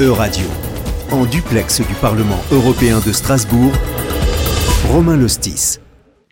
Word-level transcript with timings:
E-Radio, 0.00 0.46
en 1.10 1.26
duplex 1.26 1.82
du 1.86 1.94
Parlement 2.00 2.40
européen 2.52 3.00
de 3.06 3.12
Strasbourg, 3.12 3.70
Romain 4.88 5.18
Lostis. 5.18 5.78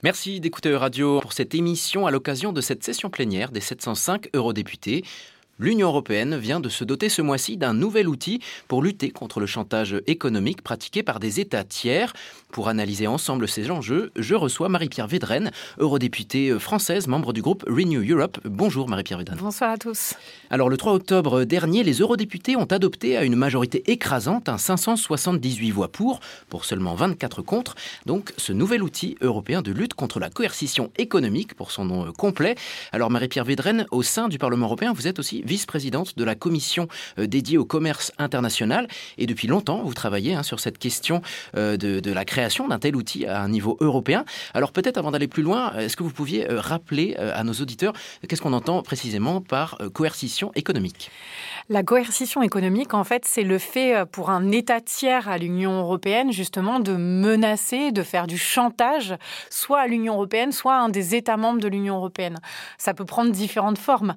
Merci 0.03 0.41
d'écouter 0.41 0.71
E-Radio 0.71 1.21
pour 1.21 1.35
cette 1.35 1.55
émission 1.55 2.07
à 2.07 2.11
l'occasion 2.11 2.55
de 2.55 2.63
cette 2.63 2.83
session 2.83 3.11
plénière 3.11 3.51
des 3.51 3.61
705 3.61 4.31
eurodéputés. 4.33 5.05
L'Union 5.59 5.89
européenne 5.89 6.39
vient 6.39 6.61
de 6.61 6.71
se 6.71 6.83
doter 6.83 7.11
ce 7.11 7.21
mois-ci 7.21 7.59
d'un 7.59 7.75
nouvel 7.75 8.09
outil 8.09 8.41
pour 8.69 8.81
lutter 8.81 9.11
contre 9.11 9.39
le 9.39 9.47
chantage 9.47 10.01
économique 10.07 10.63
pratiqué 10.63 11.03
par 11.03 11.21
des 11.21 11.39
États 11.39 11.65
tiers. 11.65 12.15
Pour 12.51 12.69
analyser 12.69 13.07
ensemble 13.07 13.47
ces 13.47 13.71
enjeux, 13.71 14.11
je 14.17 14.35
reçois 14.35 14.71
Marie-Pierre 14.71 15.07
Védrenne, 15.07 15.51
eurodéputée 15.79 16.59
française, 16.59 17.07
membre 17.07 17.35
du 17.35 17.43
groupe 17.43 17.63
Renew 17.69 18.03
Europe. 18.03 18.39
Bonjour 18.45 18.89
Marie-Pierre 18.89 19.19
Védrenne. 19.19 19.39
Bonsoir 19.39 19.73
à 19.73 19.77
tous. 19.77 20.15
Alors 20.49 20.71
le 20.71 20.79
3 20.79 20.95
octobre 20.95 21.45
dernier, 21.45 21.85
les 21.85 22.01
eurodéputés 22.01 22.57
ont 22.57 22.65
adopté 22.65 23.19
à 23.19 23.25
une 23.25 23.37
majorité 23.37 23.91
écrasante 23.91 24.49
un 24.49 24.57
578 24.57 25.71
voix 25.73 25.89
pour, 25.89 26.21
pour 26.49 26.65
seulement 26.65 26.95
24 26.95 27.43
contre, 27.43 27.75
donc 28.07 28.33
ce 28.39 28.55
nouvel 28.55 28.83
outil 28.83 29.19
européen 29.21 29.61
de 29.61 29.71
lutte 29.71 29.93
contre 29.93 30.19
la 30.19 30.31
coercition 30.31 30.91
économique, 30.97 31.53
pour 31.53 31.71
son 31.71 31.85
nom 31.85 32.13
complet. 32.13 32.55
Alors 32.93 33.11
Marie-Pierre 33.11 33.45
Védrenne, 33.45 33.87
au 33.91 34.03
sein 34.03 34.29
du 34.29 34.39
Parlement 34.39 34.67
européen, 34.67 34.95
vous 34.95 35.07
êtes 35.07 35.19
aussi 35.19 35.43
vice-présidente 35.45 36.17
de 36.17 36.25
la 36.25 36.35
commission 36.35 36.89
euh, 37.19 37.27
dédiée 37.27 37.59
au 37.59 37.67
commerce 37.67 38.11
international. 38.19 38.89
Et 39.19 39.27
depuis 39.27 39.49
longtemps, 39.49 39.83
vous 39.83 39.95
travaillez 39.95 40.35
hein, 40.35 40.43
sur 40.43 40.61
cette 40.61 40.79
question 40.79 41.21
euh, 41.57 41.77
de, 41.77 42.11
la 42.11 42.25
création 42.25 42.38
d'un 42.69 42.79
tel 42.79 42.97
outil 42.97 43.27
à 43.27 43.41
un 43.43 43.49
niveau 43.49 43.77
européen. 43.81 44.25
Alors 44.55 44.73
peut-être 44.73 44.99
avant 44.99 45.11
d'aller 45.11 45.29
plus 45.29 45.43
loin, 45.43 45.73
est-ce 45.77 45.97
que 45.97 46.03
vous 46.03 46.11
pouviez 46.11 46.51
euh, 46.51 46.61
rappeler 46.61 47.17
à 47.17 47.43
nos 47.45 47.53
auditeurs 47.53 47.93
qu'est-ce 48.29 48.43
qu'on 48.43 48.53
entend 48.53 48.83
précisément 48.83 49.41
par 49.41 49.79
coercition 49.93 50.53
économique? 50.55 51.11
La 51.69 51.83
coercition 51.83 52.43
économique, 52.43 52.95
en 52.95 53.05
fait, 53.05 53.25
c'est 53.27 53.43
le 53.43 53.59
fait 53.59 54.07
pour 54.11 54.31
un 54.31 54.51
État 54.51 54.81
tiers 54.81 55.29
à 55.29 55.37
l'Union 55.37 55.81
européenne, 55.81 56.33
justement, 56.33 56.81
de 56.81 56.93
menacer, 56.93 57.93
de 57.93 58.03
faire 58.03 58.27
du 58.27 58.39
chantage, 58.39 59.15
soit 59.51 59.81
à 59.81 59.87
l'Union 59.87 60.15
européenne, 60.15 60.53
soit 60.53 60.75
à 60.75 60.79
un 60.79 60.89
des 60.89 61.15
États 61.15 61.37
membres 61.37 61.61
de 61.61 61.69
l'Union 61.69 61.97
européenne. 61.97 62.39
Ça 62.79 62.95
peut 62.95 63.05
prendre 63.05 63.31
différentes 63.33 63.79
formes. 63.79 64.15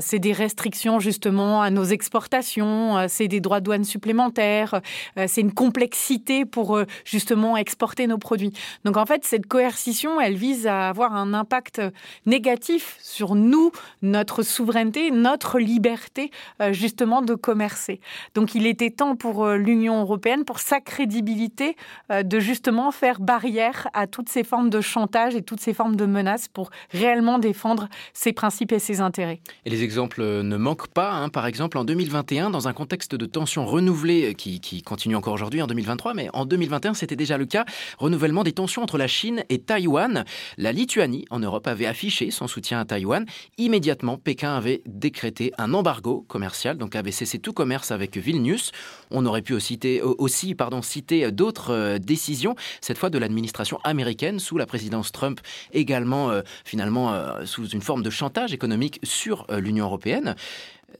c'est 0.00 0.18
des 0.18 0.32
restrictions 0.32 0.98
justement 0.98 1.62
à 1.62 1.70
nos 1.70 1.84
exportations, 1.84 2.96
euh, 2.96 3.06
c'est 3.08 3.28
des 3.28 3.40
droits 3.40 3.60
de 3.60 3.64
douane 3.64 3.84
supplémentaires, 3.84 4.80
euh, 5.18 5.26
c'est 5.28 5.40
une 5.40 5.52
complexité 5.52 6.44
pour 6.44 6.76
euh, 6.76 6.86
justement 7.04 7.56
exporter 7.60 8.06
nos 8.06 8.18
produits. 8.18 8.52
Donc 8.84 8.96
en 8.96 9.06
fait, 9.06 9.24
cette 9.24 9.46
coercition, 9.46 10.20
elle 10.20 10.36
vise 10.36 10.66
à 10.66 10.88
avoir 10.88 11.14
un 11.14 11.34
impact 11.34 11.80
négatif 12.26 12.96
sur 13.00 13.34
nous, 13.34 13.72
notre 14.02 14.42
souveraineté, 14.42 15.10
notre 15.10 15.58
liberté 15.58 16.30
justement 16.70 17.22
de 17.22 17.34
commercer. 17.34 18.00
Donc 18.34 18.54
il 18.54 18.66
était 18.66 18.90
temps 18.90 19.16
pour 19.16 19.48
l'Union 19.48 20.00
européenne, 20.00 20.44
pour 20.44 20.58
sa 20.60 20.80
crédibilité, 20.80 21.76
de 22.10 22.40
justement 22.40 22.90
faire 22.90 23.20
barrière 23.20 23.88
à 23.94 24.06
toutes 24.06 24.28
ces 24.28 24.44
formes 24.44 24.70
de 24.70 24.80
chantage 24.80 25.34
et 25.34 25.42
toutes 25.42 25.60
ces 25.60 25.74
formes 25.74 25.96
de 25.96 26.06
menaces 26.06 26.48
pour 26.48 26.70
réellement 26.90 27.38
défendre 27.38 27.88
ses 28.12 28.32
principes 28.32 28.72
et 28.72 28.78
ses 28.78 29.00
intérêts. 29.00 29.40
Et 29.64 29.70
les 29.70 29.82
exemples 29.82 30.22
ne 30.22 30.56
manque 30.56 30.88
pas. 30.88 31.12
Hein. 31.12 31.28
Par 31.28 31.46
exemple, 31.46 31.78
en 31.78 31.84
2021, 31.84 32.50
dans 32.50 32.68
un 32.68 32.72
contexte 32.72 33.14
de 33.14 33.26
tensions 33.26 33.66
renouvelées 33.66 34.30
euh, 34.30 34.32
qui, 34.32 34.60
qui 34.60 34.82
continue 34.82 35.16
encore 35.16 35.34
aujourd'hui 35.34 35.62
en 35.62 35.66
2023, 35.66 36.14
mais 36.14 36.28
en 36.32 36.44
2021, 36.44 36.94
c'était 36.94 37.16
déjà 37.16 37.36
le 37.38 37.46
cas, 37.48 37.64
renouvellement 37.98 38.44
des 38.44 38.52
tensions 38.52 38.82
entre 38.82 38.98
la 38.98 39.06
Chine 39.06 39.44
et 39.48 39.58
Taïwan. 39.58 40.24
La 40.56 40.72
Lituanie, 40.72 41.24
en 41.30 41.40
Europe, 41.40 41.66
avait 41.66 41.86
affiché 41.86 42.30
son 42.30 42.46
soutien 42.46 42.80
à 42.80 42.84
Taïwan. 42.84 43.26
Immédiatement, 43.56 44.16
Pékin 44.16 44.56
avait 44.56 44.82
décrété 44.86 45.52
un 45.58 45.74
embargo 45.74 46.24
commercial, 46.28 46.78
donc 46.78 46.94
avait 46.94 47.12
cessé 47.12 47.38
tout 47.38 47.52
commerce 47.52 47.90
avec 47.90 48.16
Vilnius. 48.16 48.72
On 49.10 49.26
aurait 49.26 49.42
pu 49.42 49.54
aussi 49.54 49.68
citer, 49.68 50.54
pardon, 50.56 50.82
citer 50.82 51.30
d'autres 51.32 51.70
euh, 51.70 51.98
décisions, 51.98 52.54
cette 52.80 52.98
fois 52.98 53.10
de 53.10 53.18
l'administration 53.18 53.78
américaine 53.84 54.38
sous 54.38 54.56
la 54.56 54.66
présidence 54.66 55.12
Trump, 55.12 55.40
également 55.72 56.30
euh, 56.30 56.42
finalement 56.64 57.14
sous 57.44 57.68
une 57.68 57.82
forme 57.82 58.02
de 58.02 58.10
chantage 58.10 58.52
économique 58.52 59.00
sur 59.02 59.46
l'Union 59.50 59.86
européenne. 59.86 60.34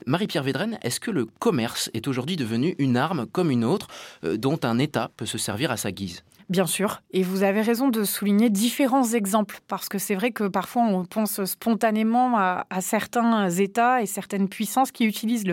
Marie-Pierre 0.05 0.43
Védrenne, 0.43 0.79
est-ce 0.81 0.99
que 0.99 1.11
le 1.11 1.25
commerce 1.25 1.89
est 1.93 2.07
aujourd'hui 2.07 2.35
devenu 2.35 2.75
une 2.77 2.97
arme 2.97 3.25
comme 3.25 3.51
une 3.51 3.65
autre 3.65 3.87
euh, 4.23 4.37
dont 4.37 4.59
un 4.63 4.79
État 4.79 5.11
peut 5.17 5.25
se 5.25 5.37
servir 5.37 5.71
à 5.71 5.77
sa 5.77 5.91
guise? 5.91 6.23
Bien 6.49 6.65
sûr, 6.65 7.03
et 7.11 7.21
vous 7.21 7.43
avez 7.43 7.61
raison 7.61 7.89
de 7.89 8.03
souligner 8.03 8.49
différents 8.49 9.13
exemples, 9.13 9.59
parce 9.67 9.87
que 9.87 9.99
c'est 9.99 10.15
vrai 10.15 10.31
que 10.31 10.45
parfois 10.45 10.81
on 10.81 11.05
pense 11.05 11.45
spontanément 11.45 12.39
à, 12.39 12.65
certains 12.81 13.51
États 13.51 14.01
et 14.01 14.07
certaines 14.07 14.49
puissances 14.49 14.91
qui 14.91 15.05
utilisent 15.05 15.43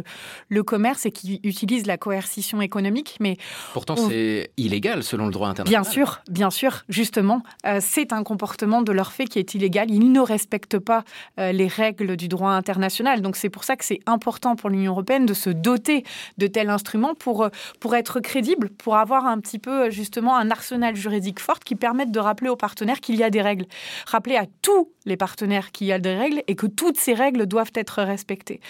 le, 0.49 0.62
commerce 0.62 1.05
et 1.05 1.11
qui 1.11 1.39
utilisent 1.45 1.87
la 1.87 1.99
coercition 1.99 2.62
économique, 2.62 3.19
mais... 3.21 3.37
Pourtant 3.75 3.95
c'est 3.97 4.51
illégal 4.56 5.03
selon 5.03 5.27
le 5.27 5.33
droit 5.33 5.49
international. 5.49 5.83
Bien 5.83 5.91
sûr, 5.91 6.21
bien 6.31 6.51
sûr, 6.51 6.85
justement, 6.89 7.43
euh, 7.67 7.79
c'est 7.83 8.15
un 8.15 8.23
comportement 8.23 8.81
de 8.81 8.93
leur 8.93 9.12
fait 9.12 9.27
qui 9.27 9.39
est 9.39 9.53
illégal, 9.53 9.91
ils 9.91 10.11
ne 10.11 10.21
respectent 10.21 10.79
pas 10.79 11.05
euh, 11.39 11.53
les 11.53 11.67
règles 11.67 12.17
du 12.17 12.29
droit 12.29 12.53
international, 12.53 13.21
donc 13.21 13.37
c'est 13.37 13.51
pour 13.51 13.65
ça 13.65 13.77
que 13.77 13.85
c'est 13.85 14.01
important 14.06 14.56
pour 14.56 14.71
l'Union 14.71 14.93
européenne 14.93 15.27
de 15.27 15.35
se 15.35 15.51
doter 15.51 16.05
de 16.39 16.47
tels 16.47 16.71
instruments 16.71 17.15
pour, 17.15 17.45
euh, 17.45 17.49
pour 17.81 17.95
être 17.95 18.21
crédible, 18.21 18.71
pour 18.71 18.97
avoir 18.97 19.27
un 19.27 19.41
petit 19.41 19.59
peu 19.59 19.91
justement 19.91 20.39
un 20.39 20.51
arsenal 20.51 20.86
juridique 20.95 21.41
forte 21.41 21.65
qui 21.65 21.75
permettent 21.75 22.13
de 22.13 22.21
rappeler 22.21 22.49
aux 22.49 22.57
partenaires 22.57 23.01
qu'il 23.01 23.17
y 23.17 23.25
a 23.25 23.31
des 23.31 23.43
règles. 23.43 23.67
Rappeler 24.07 24.37
à 24.37 24.47
tous 24.63 24.93
les 25.05 25.17
partenaires 25.17 25.73
qu'il 25.73 25.89
y 25.89 25.93
a 25.93 25.99
des 25.99 26.15
règles 26.15 26.43
et 26.47 26.55
que 26.55 26.67
toutes 26.67 26.99
ces 26.99 27.15
règles 27.15 27.47
doivent 27.47 27.73
être 27.75 28.03
respectées. 28.03 28.61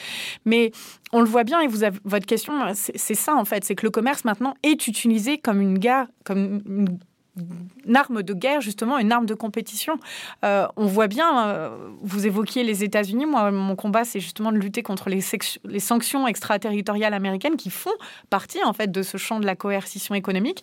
Mais 0.45 0.73
on 1.13 1.21
le 1.21 1.27
voit 1.27 1.45
bien, 1.45 1.61
et 1.61 1.67
vous 1.67 1.85
avez, 1.85 1.99
votre 2.05 2.27
question, 2.27 2.55
c'est 2.75 3.15
ça 3.15 3.35
en 3.35 3.45
fait, 3.45 3.65
c'est 3.65 3.75
que 3.75 3.85
le 3.85 3.91
commerce 3.91 4.25
maintenant 4.25 4.55
est 4.63 4.87
utilisé 4.87 5.39
comme 5.39 5.61
une 5.61 5.79
gare, 5.79 6.07
comme 6.25 6.63
une 6.67 6.99
une 7.87 7.97
arme 7.97 8.23
de 8.23 8.35
guerre, 8.35 8.61
justement, 8.61 8.99
une 8.99 9.13
arme 9.13 9.27
de 9.27 9.35
compétition. 9.35 9.99
Euh, 10.45 10.67
on 10.77 10.87
voit 10.87 11.07
bien, 11.07 11.47
euh, 11.47 11.77
vous 12.03 12.27
évoquiez 12.27 12.65
les 12.65 12.85
États-Unis, 12.85 13.27
moi, 13.27 13.51
mon 13.51 13.77
combat, 13.77 14.05
c'est 14.05 14.21
justement 14.21 14.53
de 14.53 14.59
lutter 14.59 14.83
contre 14.83 15.09
les, 15.09 15.21
les, 15.65 15.81
sanctions 15.81 16.27
extraterritoriales 16.27 17.15
américaines 17.15 17.57
qui 17.57 17.71
font 17.71 17.95
partie, 18.31 18.63
en 18.65 18.73
fait, 18.73 18.91
de 18.91 19.03
ce 19.03 19.17
champ 19.17 19.41
de 19.41 19.47
la 19.47 19.57
coercition 19.57 20.15
économique. 20.15 20.63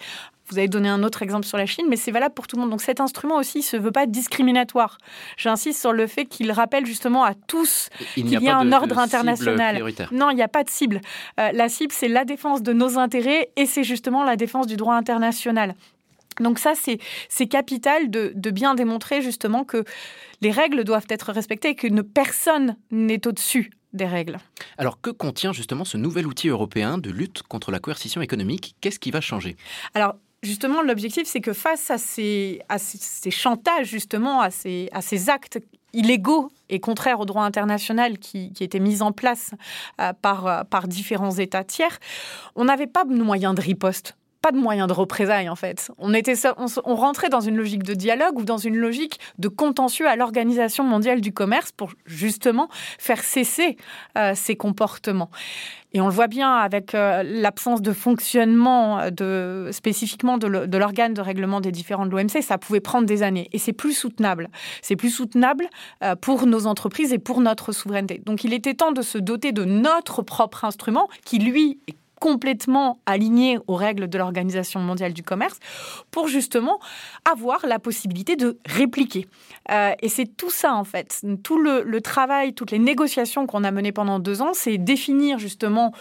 Vous 0.50 0.58
avez 0.58 0.68
donné 0.68 0.90
un 0.90 1.04
autre 1.04 1.22
exemple 1.22 1.46
sur 1.46 1.58
la 1.58 1.66
Chine, 1.66 1.86
mais 1.90 1.96
c'est 1.96 2.12
valable 2.12 2.34
pour 2.34 2.48
tout 2.48 2.58
le 2.58 2.62
monde. 2.62 2.72
Donc 2.72 2.82
cet 2.82 3.00
instrument 3.00 3.38
aussi 3.38 3.60
ne 3.60 3.64
se 3.64 3.78
veut 3.78 3.92
pas 3.92 4.06
discriminatoire. 4.06 4.98
J'insiste 5.38 5.80
sur 5.80 5.94
le 5.94 6.06
fait 6.06 6.26
qu'il 6.26 6.52
rappelle 6.52 6.86
justement 6.86 7.24
à 7.24 7.34
tous 7.34 7.90
qu'il 8.14 8.28
y 8.30 8.50
a, 8.50 8.58
un 8.58 8.72
ordre 8.74 9.00
international. 9.00 9.82
Non, 10.12 10.30
il 10.32 10.36
n'y 10.36 10.42
a 10.42 10.50
pas 10.50 10.64
de 10.64 10.70
cible. 10.70 11.00
Euh, 11.40 11.52
la 11.54 11.70
cible, 11.70 11.94
c'est 11.94 12.10
la 12.10 12.26
défense 12.26 12.62
de 12.62 12.74
nos 12.74 12.98
intérêts 12.98 13.52
et 13.56 13.66
c'est 13.66 13.86
justement 13.86 14.26
la 14.26 14.36
défense 14.36 14.68
du 14.68 14.76
droit 14.76 14.96
international. 14.96 15.76
Donc 16.40 16.60
ça, 16.60 16.74
c'est 16.76 17.48
capital 17.48 18.10
de, 18.10 18.50
bien 18.52 18.76
démontrer 18.76 19.22
justement 19.22 19.64
que 19.64 19.84
les 20.42 20.52
règles 20.52 20.84
doivent 20.84 21.08
être 21.10 21.32
respectées 21.32 21.70
et 21.70 21.76
que 21.76 22.02
personne 22.02 22.76
n'est 22.92 23.26
au-dessus 23.28 23.72
des 23.94 24.06
règles. 24.06 24.40
Alors 24.78 25.00
que 25.02 25.12
contient 25.12 25.54
justement 25.54 25.86
ce 25.86 25.98
nouvel 25.98 26.26
outil 26.26 26.50
européen 26.50 26.98
de 26.98 27.12
lutte 27.12 27.44
contre 27.44 27.72
la 27.72 27.80
coercition 27.80 28.22
économique? 28.22 28.76
Qu'est-ce 28.82 29.00
qui 29.00 29.12
va 29.12 29.22
changer? 29.22 29.56
Alors 29.94 30.16
justement, 30.42 30.82
l'objectif, 30.82 31.28
c'est 31.28 31.42
que 31.42 31.54
face 31.54 31.92
à 31.92 31.98
ces, 31.98 32.60
chantages, 33.30 33.88
justement, 33.88 34.42
à 34.42 34.50
ces, 34.50 34.90
actes 35.30 35.60
illégaux 35.94 36.52
et 36.70 36.80
contraires 36.80 37.20
au 37.20 37.26
droit 37.26 37.44
international 37.44 38.18
qui, 38.18 38.52
étaient 38.60 38.80
mis 38.80 39.04
en 39.04 39.12
place 39.12 39.52
euh, 40.02 40.12
par, 40.14 40.66
par 40.66 40.88
différents 40.88 41.36
États 41.36 41.64
tiers, 41.64 42.00
on 42.56 42.66
n'avait 42.66 42.88
pas 42.88 43.06
de 43.06 43.14
moyen 43.14 43.54
de 43.54 43.62
riposte 43.62 44.16
pas 44.44 44.52
de 44.52 44.58
moyens 44.58 44.90
de 44.90 44.94
représailles 44.94 45.48
en 45.48 45.56
fait. 45.56 45.90
On, 45.98 46.14
était, 46.14 46.34
on, 46.58 46.96
rentrait 46.96 47.30
dans 47.30 47.40
une 47.40 47.56
logique 47.56 47.84
de 47.84 47.94
dialogue 47.94 48.38
ou 48.38 48.44
dans 48.44 48.58
une 48.58 48.76
logique 48.76 49.18
de 49.40 49.48
contentieux 49.48 50.06
à 50.06 50.18
l'Organisation 50.18 50.84
mondiale 50.84 51.22
du 51.22 51.32
commerce 51.32 51.72
pour 51.72 51.94
justement 52.06 52.68
faire 53.00 53.24
cesser 53.24 53.78
euh, 54.18 54.34
ces 54.36 54.58
comportements. 54.58 55.32
Et 55.94 56.02
on 56.02 56.08
le 56.08 56.12
voit 56.12 56.28
bien 56.28 56.56
avec 56.56 56.94
euh, 56.94 57.24
l'absence 57.24 57.82
de 57.82 57.94
fonctionnement 57.94 59.12
de, 59.12 59.70
spécifiquement 59.72 60.38
de 60.38 60.78
l'organe 60.78 61.14
de 61.14 61.22
règlement 61.22 61.62
des 61.62 61.72
différends 61.72 62.06
de 62.06 62.12
l'OMC, 62.12 62.42
ça 62.42 62.58
pouvait 62.58 62.82
prendre 62.82 63.06
des 63.06 63.24
années. 63.24 63.48
Et 63.54 63.60
c'est 63.60 63.74
plus 63.74 63.94
soutenable. 63.94 64.50
C'est 64.82 64.98
plus 64.98 65.12
soutenable 65.12 65.70
euh, 66.04 66.16
pour 66.16 66.48
nos 66.48 66.68
entreprises 66.68 67.14
et 67.14 67.20
pour 67.20 67.40
notre 67.40 67.72
souveraineté. 67.72 68.22
Donc 68.26 68.44
il 68.44 68.54
était 68.54 68.74
temps 68.74 68.92
de 68.92 69.02
se 69.02 69.18
doter 69.18 69.54
de 69.54 69.64
notre 69.64 70.22
propre 70.22 70.66
instrument 70.66 71.08
qui, 71.24 71.40
lui, 71.40 71.80
est 71.88 71.96
complètement 72.24 73.02
aligné 73.06 73.60
aux 73.68 73.76
règles 73.76 74.08
de 74.08 74.18
l'Organisation 74.18 74.80
mondiale 74.80 75.12
du 75.12 75.24
commerce 75.24 75.60
pour 76.10 76.30
justement 76.30 76.80
avoir 77.30 77.68
la 77.68 77.80
possibilité 77.80 78.38
de 78.38 78.58
répliquer. 78.66 79.28
Euh, 79.70 79.92
et 80.02 80.08
c'est 80.08 80.38
tout 80.38 80.50
ça 80.50 80.74
en 80.74 80.86
fait, 80.86 81.22
tout 81.44 81.60
le, 81.60 82.00
travail, 82.00 82.54
toutes 82.54 82.72
les 82.72 82.80
négociations 82.80 83.46
qu'on 83.46 83.66
a 83.66 83.72
menées 83.72 83.92
pendant 83.92 84.20
deux 84.20 84.42
ans, 84.42 84.54
c'est 84.54 84.78
définir 84.78 85.38
justement 85.38 85.92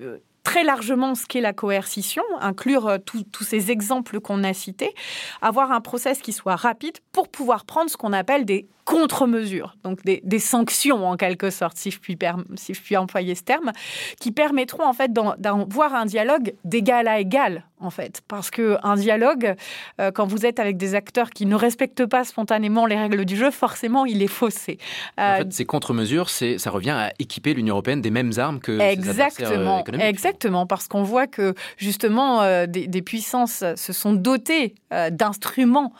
euh, 0.00 0.16
très 0.44 0.64
largement 0.64 1.14
ce 1.14 1.26
qu'est 1.26 1.42
la 1.42 1.52
coercition, 1.52 2.24
inclure 2.40 2.86
euh, 2.86 2.96
tous 2.98 3.44
ces 3.44 3.70
exemples 3.70 4.18
qu'on 4.20 4.44
a 4.44 4.54
cités, 4.54 4.94
avoir 5.42 5.72
un 5.72 5.82
process 5.82 6.20
qui 6.20 6.32
soit 6.32 6.56
rapide 6.56 6.96
pour 7.12 7.28
pouvoir 7.28 7.66
prendre 7.66 7.90
ce 7.90 7.98
qu'on 7.98 8.14
appelle 8.14 8.46
des 8.46 8.66
contre-mesures, 8.86 9.76
donc 9.82 9.98
des, 10.04 10.38
sanctions 10.38 11.06
en 11.08 11.16
quelque 11.16 11.50
sorte, 11.50 11.76
si 11.76 11.90
je, 11.90 11.98
puis 11.98 12.16
si 12.54 12.72
je 12.72 12.80
puis 12.80 12.96
employer 12.96 13.34
ce 13.34 13.42
terme, 13.42 13.72
qui 14.20 14.30
permettront 14.30 14.86
en 14.86 14.92
fait 14.92 15.12
d'avoir 15.12 15.94
un 15.94 16.06
dialogue 16.06 16.54
d'égal 16.64 17.08
à 17.08 17.18
égal 17.18 17.64
en 17.80 17.90
fait. 17.90 18.22
Parce 18.28 18.50
qu'un 18.50 18.94
dialogue, 18.96 19.54
euh, 20.00 20.10
quand 20.10 20.26
vous 20.26 20.46
êtes 20.46 20.58
avec 20.58 20.76
des 20.76 20.94
acteurs 20.94 21.30
qui 21.30 21.46
ne 21.46 21.54
respectent 21.54 22.06
pas 22.06 22.24
spontanément 22.24 22.86
les 22.86 22.96
règles 22.96 23.24
du 23.24 23.36
jeu, 23.36 23.50
forcément, 23.50 24.06
il 24.06 24.22
est 24.22 24.28
faussé. 24.28 24.78
en 25.18 25.38
fait, 25.38 25.52
ces 25.52 25.66
contre-mesures, 25.66 26.30
ça 26.30 26.70
revient 26.70 26.90
à 26.90 27.12
équiper 27.18 27.54
l'Union 27.54 27.74
européenne 27.74 28.00
des 28.00 28.10
mêmes 28.10 28.32
armes 28.38 28.60
que 28.60 28.78
exactement, 28.80 29.84
ses. 29.84 30.00
Exactement, 30.00 30.66
parce 30.66 30.88
qu'on 30.88 31.02
voit 31.02 31.26
que 31.26 31.54
justement, 31.76 32.42
euh, 32.42 32.66
des, 32.66 32.86
des, 32.86 33.02
puissances 33.02 33.62
se 33.76 33.92
sont 33.92 34.14
dotées 34.14 34.74
euh, 34.92 35.10
d'instruments 35.10 35.92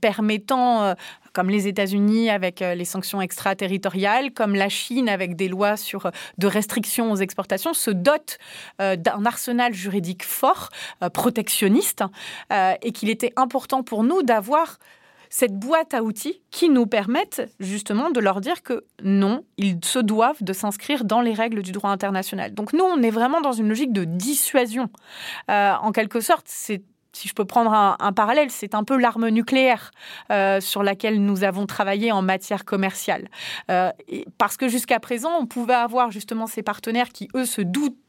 permettant 0.00 0.94
comme 1.32 1.50
les 1.50 1.68
États-Unis 1.68 2.30
avec 2.30 2.62
euh, 2.62 2.74
les 2.74 2.84
sanctions 2.84 3.20
extraterritoriales, 3.20 4.32
comme 4.32 4.54
la 4.54 4.68
Chine 4.68 5.08
avec 5.08 5.36
des 5.36 5.48
lois 5.48 5.76
sur 5.76 6.06
euh, 6.06 6.10
de 6.38 6.46
restrictions 6.46 7.12
aux 7.12 7.16
exportations, 7.16 7.74
se 7.74 7.90
dotent 7.90 8.38
euh, 8.80 8.96
d'un 8.96 9.24
arsenal 9.24 9.74
juridique 9.74 10.24
fort, 10.24 10.70
protectionniste, 11.12 12.04
et 12.82 12.92
qu'il 12.92 13.10
était 13.10 13.32
important 13.36 13.82
pour 13.82 14.04
nous 14.04 14.22
d'avoir 14.22 14.78
cette 15.28 15.58
boîte 15.58 15.94
à 15.94 16.02
outils 16.02 16.42
qui 16.50 16.68
nous 16.68 16.86
permettent 16.86 17.42
justement 17.60 18.10
de 18.10 18.20
leur 18.20 18.40
dire 18.40 18.62
que 18.62 18.84
non, 19.02 19.44
ils 19.56 19.78
se 19.84 19.98
doivent 19.98 20.42
de 20.42 20.52
s'inscrire 20.52 21.04
dans 21.04 21.20
les 21.20 21.32
règles 21.32 21.62
du 21.62 21.72
droit 21.72 21.90
international. 21.90 22.54
Donc 22.54 22.72
nous, 22.72 22.84
on 22.84 23.02
est 23.02 23.10
vraiment 23.10 23.40
dans 23.40 23.52
une 23.52 23.68
logique 23.68 23.92
de 23.92 24.04
dissuasion. 24.04 24.90
en 25.48 25.92
quelque 25.92 26.20
sorte, 26.20 26.46
c'est 26.48 26.82
si 27.12 27.28
je 27.28 27.34
peux 27.34 27.44
prendre 27.44 27.72
un, 27.72 28.12
parallèle, 28.12 28.50
c'est 28.50 28.74
un 28.74 28.84
peu 28.84 28.96
l'arme 28.96 29.28
nucléaire 29.28 29.90
euh, 30.30 30.60
sur 30.60 30.82
laquelle 30.82 31.22
nous 31.24 31.44
avons 31.44 31.66
travaillé 31.66 32.12
en 32.12 32.22
matière 32.22 32.64
commerciale. 32.64 33.28
Euh, 33.70 33.90
parce 34.38 34.56
que 34.56 34.68
jusqu'à 34.68 35.00
présent, 35.00 35.30
on 35.40 35.46
pouvait 35.46 35.74
avoir 35.74 36.10
justement 36.10 36.46
ces 36.46 36.62
partenaires 36.62 37.08
qui, 37.08 37.28
eux, 37.34 37.46
se 37.46 37.62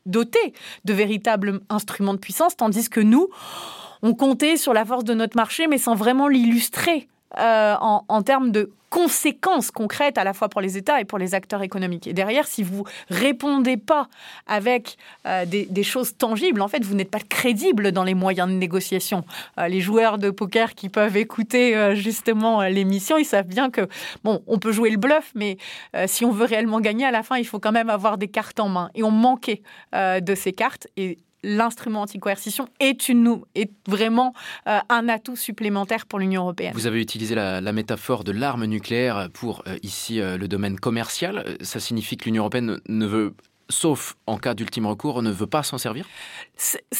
dotaient 0.06 0.53
de 0.86 0.94
véritables 0.94 1.62
instruments 1.69 2.13
de 2.13 2.19
puissance, 2.19 2.56
tandis 2.56 2.89
que 2.89 3.00
nous, 3.00 3.30
on 4.01 4.13
comptait 4.13 4.57
sur 4.57 4.74
la 4.74 4.86
force 4.86 5.04
de 5.04 5.13
notre 5.13 5.38
marché, 5.38 5.68
mais 5.68 5.77
sans 5.77 5.95
vraiment 5.95 6.27
l'illustrer 6.27 7.07
euh, 7.38 7.75
en, 7.80 8.22
termes 8.24 8.51
de 8.51 8.72
conséquences 8.89 9.72
concrètes 9.72 10.18
à 10.18 10.25
la 10.25 10.33
fois 10.33 10.50
pour 10.50 10.60
les 10.60 10.78
États 10.78 11.00
et 11.00 11.06
pour 11.06 11.18
les 11.18 11.33
acteurs 11.33 11.62
économiques. 11.63 12.07
Et 12.07 12.13
derrière, 12.13 12.45
si 12.45 12.62
vous 12.62 12.83
répondez 13.10 13.78
pas 13.78 14.10
avec 14.48 14.98
euh, 15.25 15.45
des, 15.45 15.83
choses 15.83 16.18
tangibles, 16.18 16.62
en 16.62 16.68
fait, 16.68 16.83
vous 16.83 16.94
n'êtes 16.94 17.10
pas 17.10 17.19
crédible 17.19 17.94
dans 17.94 18.04
les 18.04 18.16
moyens 18.16 18.50
de 18.50 18.54
négociation. 18.54 19.24
Euh, 19.57 19.69
les 19.69 19.80
joueurs 19.80 20.18
de 20.18 20.30
poker 20.30 20.75
qui 20.75 20.89
peuvent 20.89 21.16
écouter 21.16 21.95
justement 21.95 22.63
l'émission, 22.63 23.18
ils 23.18 23.25
savent 23.25 23.48
bien 23.48 23.69
que 23.69 23.88
bon, 24.25 24.44
on 24.48 24.60
peut 24.60 24.74
jouer 24.74 24.89
le 24.89 24.98
bluff, 24.98 25.31
mais 25.36 25.57
si 26.07 26.25
on 26.25 26.31
veut 26.31 26.45
réellement 26.45 26.81
gagner 26.81 27.06
à 27.06 27.12
la 27.12 27.24
fin, 27.24 27.38
il 27.38 27.45
faut 27.45 27.60
quand 27.60 27.72
même 27.72 27.89
avoir 27.89 28.18
des 28.18 28.28
cartes 28.28 28.60
en 28.60 28.68
main. 28.68 28.89
Et 28.94 29.04
on 29.04 29.12
manquait 29.12 29.62
de 29.94 30.36
ces 30.36 30.51
cartes. 30.51 30.88
Et 30.98 31.18
l'instrument 31.43 32.01
anti-coercition 32.01 32.67
est, 32.79 33.09
une, 33.09 33.41
vraiment 33.88 34.33
euh, 34.67 34.79
un 34.89 35.09
atout 35.09 35.35
supplémentaire 35.35 36.05
pour 36.05 36.19
l'Union 36.19 36.43
européenne. 36.43 36.73
Vous 36.73 36.88
avez 36.88 37.01
utilisé 37.01 37.35
la, 37.35 37.71
métaphore 37.71 38.23
de 38.23 38.31
l'arme 38.31 38.65
nucléaire 38.65 39.29
pour 39.33 39.63
euh, 39.67 39.77
ici 39.81 40.19
euh, 40.19 40.38
le 40.38 40.47
domaine 40.47 40.79
commercial. 40.79 41.57
Ça 41.61 41.79
signifie 41.79 42.17
que 42.17 42.25
l'Union 42.25 42.43
européenne 42.43 42.79
ne 42.88 43.05
veut 43.05 43.33
sauf 43.71 44.15
en 44.27 44.38
cas 44.38 44.53
d'ultime 44.53 44.85
recours, 44.85 45.21
ne 45.21 45.31
veut 45.31 45.47
pas 45.47 45.63
s'en 45.63 45.77
servir? 45.77 46.06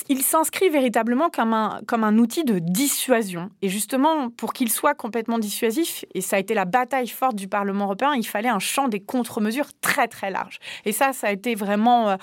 Il 0.10 0.22
s'inscrit 0.22 0.70
véritablement 0.70 1.30
comme 1.30 1.54
un, 1.54 1.82
comme 1.88 2.04
un 2.04 2.18
outil 2.18 2.44
de 2.44 2.60
dissuasion. 2.60 3.52
Et 3.62 3.70
justement, 3.70 4.30
pour 4.30 4.54
qu'il 4.54 4.72
soit 4.72 4.96
complètement 4.96 5.38
dissuasif, 5.38 6.06
et 6.16 6.22
ça 6.22 6.38
a 6.38 6.40
été 6.40 6.54
la 6.54 6.66
bataille 6.66 7.08
forte 7.08 7.36
du 7.36 7.48
Parlement 7.48 7.86
européen, 7.86 8.14
il 8.16 8.26
fallait 8.26 8.50
un 8.50 8.60
champ 8.60 8.88
des 8.88 9.00
contre-mesures 9.00 9.70
très 9.82 10.08
très 10.08 10.32
large. 10.32 10.60
Et 10.86 10.92
ça, 10.92 11.14
ça 11.14 11.28
a 11.28 11.32
été 11.32 11.56
vraiment 11.56 12.10
euh, 12.10 12.16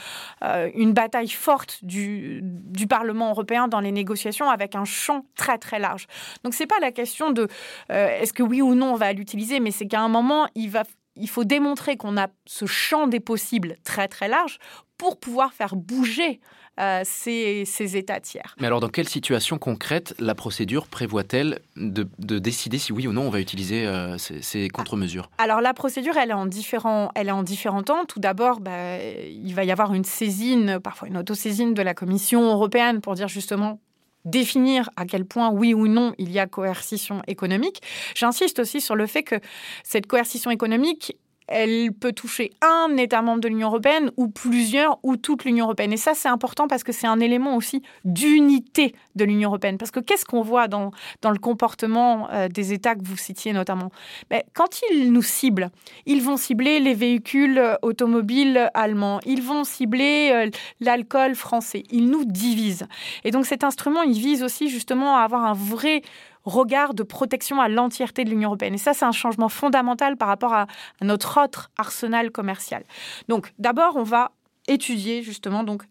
euh, 0.43 0.71
une 0.75 0.93
bataille 0.93 1.29
forte 1.29 1.85
du, 1.85 2.41
du 2.43 2.87
Parlement 2.87 3.31
européen 3.31 3.69
dans 3.69 3.81
les 3.81 3.93
négociations 3.93 4.51
avec 4.51 4.75
un 4.75 4.85
champ 4.85 5.25
très 5.37 5.59
très 5.59 5.79
large. 5.79 6.07
Donc 6.43 6.55
c'est 6.55 6.67
pas 6.67 6.81
la 6.81 6.93
question 6.93 7.31
de 7.31 7.47
euh, 7.93 8.21
est-ce 8.21 8.33
que 8.33 8.43
oui 8.43 8.63
ou 8.63 8.75
non 8.75 8.93
on 8.93 8.97
va 8.97 9.13
l'utiliser, 9.13 9.61
mais 9.61 9.71
c'est 9.71 9.87
qu'à 9.87 10.01
un 10.01 10.09
moment, 10.09 10.47
il 10.55 10.71
va 10.71 10.85
il 11.19 11.29
faut 11.29 11.45
démontrer 11.45 11.97
qu'on 11.97 12.17
a 12.17 12.29
ce 12.47 12.67
champ 12.67 13.07
des 13.07 13.21
possibles 13.21 13.77
très 13.85 14.09
très 14.09 14.29
large 14.29 14.59
pour 14.97 15.19
pouvoir 15.19 15.53
faire 15.53 15.77
bouger 15.77 16.41
euh, 16.81 17.03
ces, 17.05 17.97
États 17.97 18.21
tiers. 18.21 18.55
Mais 18.61 18.67
alors, 18.67 18.79
dans 18.79 18.89
quelle 18.89 19.09
situation 19.09 19.59
concrète 19.59 20.15
la 20.21 20.37
procédure 20.37 20.87
prévoit-elle 20.87 21.59
de, 21.77 22.07
décider 22.39 22.79
si 22.79 22.93
oui 22.93 23.09
ou 23.09 23.13
non 23.13 23.23
on 23.23 23.31
va 23.31 23.41
utiliser 23.41 23.85
euh, 23.85 24.17
ces, 24.19 24.69
contre-mesures? 24.69 25.29
Alors, 25.39 25.61
la 25.61 25.75
procédure, 25.75 26.17
elle 26.17 26.31
est 26.31 26.35
en 26.35 26.47
différents, 26.47 27.11
elle 27.17 27.29
est 27.29 27.33
en 27.33 27.43
différents 27.43 27.83
temps. 27.83 28.05
Tout 28.05 28.21
d'abord, 28.21 28.61
bah, 28.61 28.99
il 29.03 29.55
va 29.55 29.65
y 29.65 29.73
avoir 29.73 29.93
une 29.95 30.05
saisine, 30.05 30.79
parfois 30.79 31.09
une 31.09 31.17
autosaisine 31.17 31.75
de 31.75 31.83
la 31.83 31.95
Commission 31.95 32.43
européenne 32.53 33.01
pour 33.01 33.15
dire 33.15 33.29
justement 33.29 33.81
définir 34.25 34.91
à 34.97 35.07
quel 35.07 35.25
point, 35.25 35.51
oui 35.51 35.75
ou 35.75 35.89
non, 35.89 36.15
il 36.19 36.31
y 36.31 36.39
a 36.39 36.47
coercition 36.47 37.23
économique. 37.27 37.83
J'insiste 38.15 38.59
aussi 38.59 38.81
sur 38.81 38.97
le 38.97 39.07
fait 39.07 39.23
que 39.23 39.37
cette 39.85 40.07
coercition 40.07 40.51
économique, 40.51 41.17
elle 41.49 41.93
peut 41.93 42.13
toucher 42.13 42.51
un 42.61 42.97
État 42.97 43.23
membre 43.23 43.41
de 43.41 43.49
l'Union 43.49 43.69
européenne 43.69 44.11
ou 44.17 44.29
plusieurs 44.29 44.99
ou 45.03 45.17
toute 45.17 45.45
l'Union 45.45 45.65
européenne. 45.65 45.93
Et 45.93 45.97
ça, 45.97 46.13
c'est 46.15 46.29
important 46.29 46.69
parce 46.69 46.85
que 46.85 46.93
c'est 46.93 47.07
un 47.07 47.21
élément 47.21 47.57
aussi 47.57 47.83
d'unité 48.05 48.95
de 49.17 49.25
l'Union 49.25 49.49
européenne. 49.49 49.79
Parce 49.79 49.91
que 49.91 50.01
qu'est-ce 50.01 50.25
qu'on 50.25 50.43
voit 50.43 50.69
dans, 50.69 50.91
dans 51.23 51.31
le 51.31 51.39
comportement 51.39 52.29
euh, 52.31 52.49
des 52.49 52.73
États 52.73 52.95
que 52.95 53.03
vous 53.03 53.17
citiez 53.17 53.53
notamment? 53.53 53.91
Mais 54.31 54.45
Quand 54.55 54.81
ils 54.91 55.13
nous 55.13 55.23
ciblent, 55.23 55.71
ils 56.07 56.23
vont 56.23 56.37
cibler 56.37 56.81
les 56.81 56.95
véhicules 56.95 57.59
euh, 57.59 57.75
automobiles 57.83 58.71
allemands, 58.75 59.21
ils 59.25 59.43
vont 59.43 59.65
cibler 59.65 60.31
euh, 60.33 60.51
l'alcool 60.81 61.35
français, 61.35 61.85
ils 61.91 62.11
nous 62.11 62.25
divisent. 62.25 62.87
Et 63.25 63.31
donc 63.31 63.47
cet 63.47 63.65
instrument, 63.65 64.03
il 64.03 64.19
vise 64.19 64.43
aussi 64.43 64.69
justement 64.69 65.17
à 65.17 65.21
avoir 65.21 65.45
un 65.45 65.55
vrai 65.55 66.03
regard 66.49 66.95
de 66.95 67.03
protection 67.03 67.61
à 67.61 67.69
l'entièreté 67.69 68.25
de 68.25 68.31
l'Union 68.31 68.49
européenne. 68.49 68.75
Et 68.75 68.79
ça, 68.79 68.95
c'est 68.95 69.05
un 69.05 69.13
changement 69.13 69.49
fondamental 69.49 70.17
par 70.17 70.29
rapport 70.29 70.55
à, 70.55 70.67
notre 71.01 71.43
autre 71.43 71.71
arsenal 71.79 72.31
commercial. 72.31 72.85
Donc, 73.29 73.53
d'abord, 73.59 73.97
on 73.97 74.03
va 74.03 74.33
étudier 74.67 75.23
justement 75.23 75.65
donc 75.65 75.83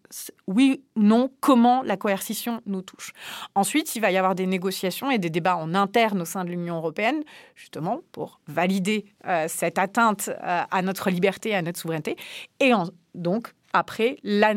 oui 0.45 0.83
ou 0.95 1.01
non 1.01 1.31
comment 1.39 1.81
la 1.81 1.97
coercition 1.97 2.61
nous 2.67 2.83
touche. 2.83 3.11
Ensuite, 3.55 3.95
il 3.95 4.01
va 4.01 4.11
y 4.11 4.17
avoir 4.17 4.35
des 4.35 4.45
négociations 4.45 5.09
et 5.09 5.17
des 5.17 5.31
débats 5.31 5.57
en 5.57 5.73
interne 5.73 6.21
au 6.21 6.25
sein 6.25 6.45
de 6.45 6.51
l'Union 6.51 6.77
européenne 6.77 7.23
justement 7.55 8.01
pour 8.11 8.39
valider 8.47 9.05
euh, 9.25 9.45
cette 9.47 9.79
atteinte 9.79 10.29
euh, 10.29 10.61
à 10.69 10.81
notre 10.83 11.09
liberté, 11.09 11.55
à 11.55 11.63
notre 11.63 11.79
souveraineté 11.79 12.17
et 12.59 12.71
donc 13.15 13.53
après 13.73 14.17
la, 14.21 14.53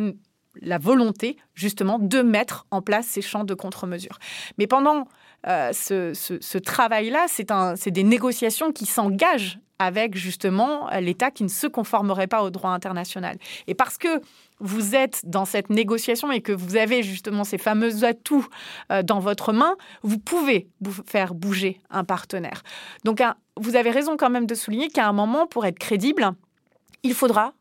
la 0.60 0.78
volonté 0.78 1.38
justement 1.54 1.98
de 1.98 2.20
mettre 2.20 2.66
en 2.70 2.82
place 2.82 3.06
ces 3.06 3.22
champs 3.22 3.44
de 3.44 3.54
contre-mesures. 3.54 4.18
Mais 4.58 4.66
pendant 4.66 5.06
euh, 5.46 5.72
ce, 5.72 6.58
travail-là, 6.58 7.26
c'est 7.28 7.90
des 7.90 8.04
négociations 8.04 8.72
qui 8.72 8.86
s'engagent 8.86 9.58
avec 9.78 10.14
justement 10.14 10.90
l'État 11.00 11.30
qui 11.30 11.42
ne 11.42 11.48
se 11.48 11.66
conformerait 11.66 12.26
pas 12.26 12.42
au 12.42 12.50
droit 12.50 12.70
international. 12.70 13.38
Et 13.66 13.74
parce 13.74 13.96
que 13.96 14.20
vous 14.60 14.94
êtes 14.94 15.22
dans 15.24 15.46
cette 15.46 15.70
négociation 15.70 16.30
et 16.30 16.42
que 16.42 16.52
vous 16.52 16.76
avez 16.76 17.02
justement 17.02 17.44
ces 17.44 17.56
fameux 17.56 18.04
atouts 18.04 18.46
euh, 18.92 19.02
dans 19.02 19.20
votre 19.20 19.54
main, 19.54 19.76
vous 20.02 20.18
pouvez 20.18 20.68
faire 21.06 21.32
bouger 21.32 21.80
un 21.88 22.04
partenaire. 22.04 22.62
Donc 23.04 23.22
vous 23.56 23.74
avez 23.74 23.90
raison 23.90 24.18
quand 24.18 24.28
même 24.28 24.46
de 24.46 24.54
souligner 24.54 24.88
qu'à 24.88 25.08
un 25.08 25.12
moment, 25.12 25.46
pour 25.46 25.64
être 25.64 25.78
crédible, 25.78 26.30
il 27.02 27.14
faudra 27.14 27.54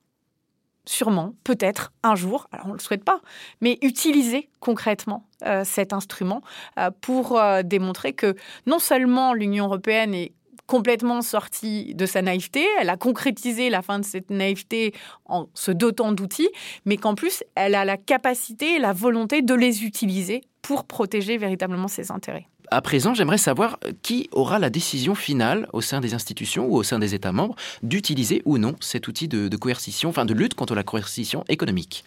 sûrement, 0.86 1.34
peut-être, 1.44 1.92
un 2.04 2.16
jour, 2.16 2.48
alors 2.52 2.68
on 2.68 2.70
ne 2.70 2.74
le 2.74 2.80
souhaite 2.80 3.04
pas, 3.04 3.22
mais 3.62 3.78
utiliser 3.82 4.50
concrètement 4.60 5.28
euh, 5.46 5.64
cet 5.64 5.94
instrument 5.94 6.42
euh, 6.78 6.90
pour 7.02 7.38
euh, 7.38 7.62
démontrer 7.64 8.14
que 8.14 8.36
non 8.66 8.80
seulement 8.80 9.34
l'Union 9.34 9.66
européenne 9.66 10.14
est 10.14 10.34
complètement 10.68 11.24
sortie 11.24 11.96
de 11.96 12.06
sa 12.06 12.22
naïveté, 12.22 12.66
elle 12.80 12.90
a 12.90 12.98
concrétisé 12.98 13.72
la 13.72 13.82
fin 13.82 13.98
de 13.98 14.06
cette 14.06 14.30
naïveté 14.30 14.94
en 15.26 15.48
se 15.56 15.72
dotant 15.72 16.12
d'outils, 16.12 16.50
mais 16.86 16.98
qu'en 16.98 17.16
plus, 17.16 17.44
elle 17.56 17.74
a 17.74 17.86
la 17.86 17.98
capacité 17.98 18.76
et 18.76 18.80
la 18.80 18.94
volonté 18.94 19.42
de 19.42 19.56
les 19.56 19.84
utiliser 19.84 20.42
pour 20.62 20.86
protéger 20.86 21.38
véritablement 21.38 21.88
ses 21.88 22.12
intérêts. 22.12 22.48
À 22.72 22.82
présent, 22.82 23.14
j'aimerais 23.14 23.38
savoir 23.38 23.80
qui 24.04 24.30
aura 24.32 24.60
la 24.60 24.70
décision 24.70 25.16
finale 25.16 25.68
au 25.74 25.82
sein 25.82 26.02
des 26.02 26.14
institutions 26.14 26.68
ou 26.68 26.76
au 26.76 26.84
sein 26.84 27.00
des 27.00 27.16
États 27.16 27.32
membres 27.32 27.56
d'utiliser 27.82 28.42
ou 28.46 28.58
non 28.58 28.76
cet 28.80 29.08
outil 29.08 29.28
de, 29.28 29.56
coercition, 29.58 30.10
enfin 30.10 30.26
de 30.26 30.34
lutte 30.34 30.54
contre 30.54 30.76
la 30.76 30.84
coercition 30.84 31.44
économique? 31.50 32.04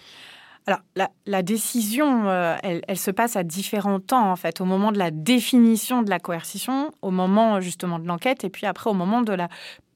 Alors, 0.69 0.79
la, 1.27 1.43
décision, 1.43 2.29
euh, 2.29 2.57
elle, 2.63 2.97
se 2.97 3.11
passe 3.11 3.35
à 3.35 3.43
différents 3.43 3.99
temps, 3.99 4.31
en 4.31 4.37
fait, 4.37 4.61
au 4.61 4.65
moment 4.65 4.93
de 4.93 4.99
la 4.99 5.11
définition 5.11 6.03
de 6.03 6.11
la 6.11 6.21
coercition, 6.21 6.93
au 7.03 7.11
moment 7.11 7.61
justement 7.61 7.99
de 7.99 8.07
l'enquête, 8.07 8.45
et 8.45 8.49
puis 8.49 8.67
après 8.67 8.89
au 8.89 8.95
moment 8.95 9.23
de 9.23 9.33
la 9.33 9.49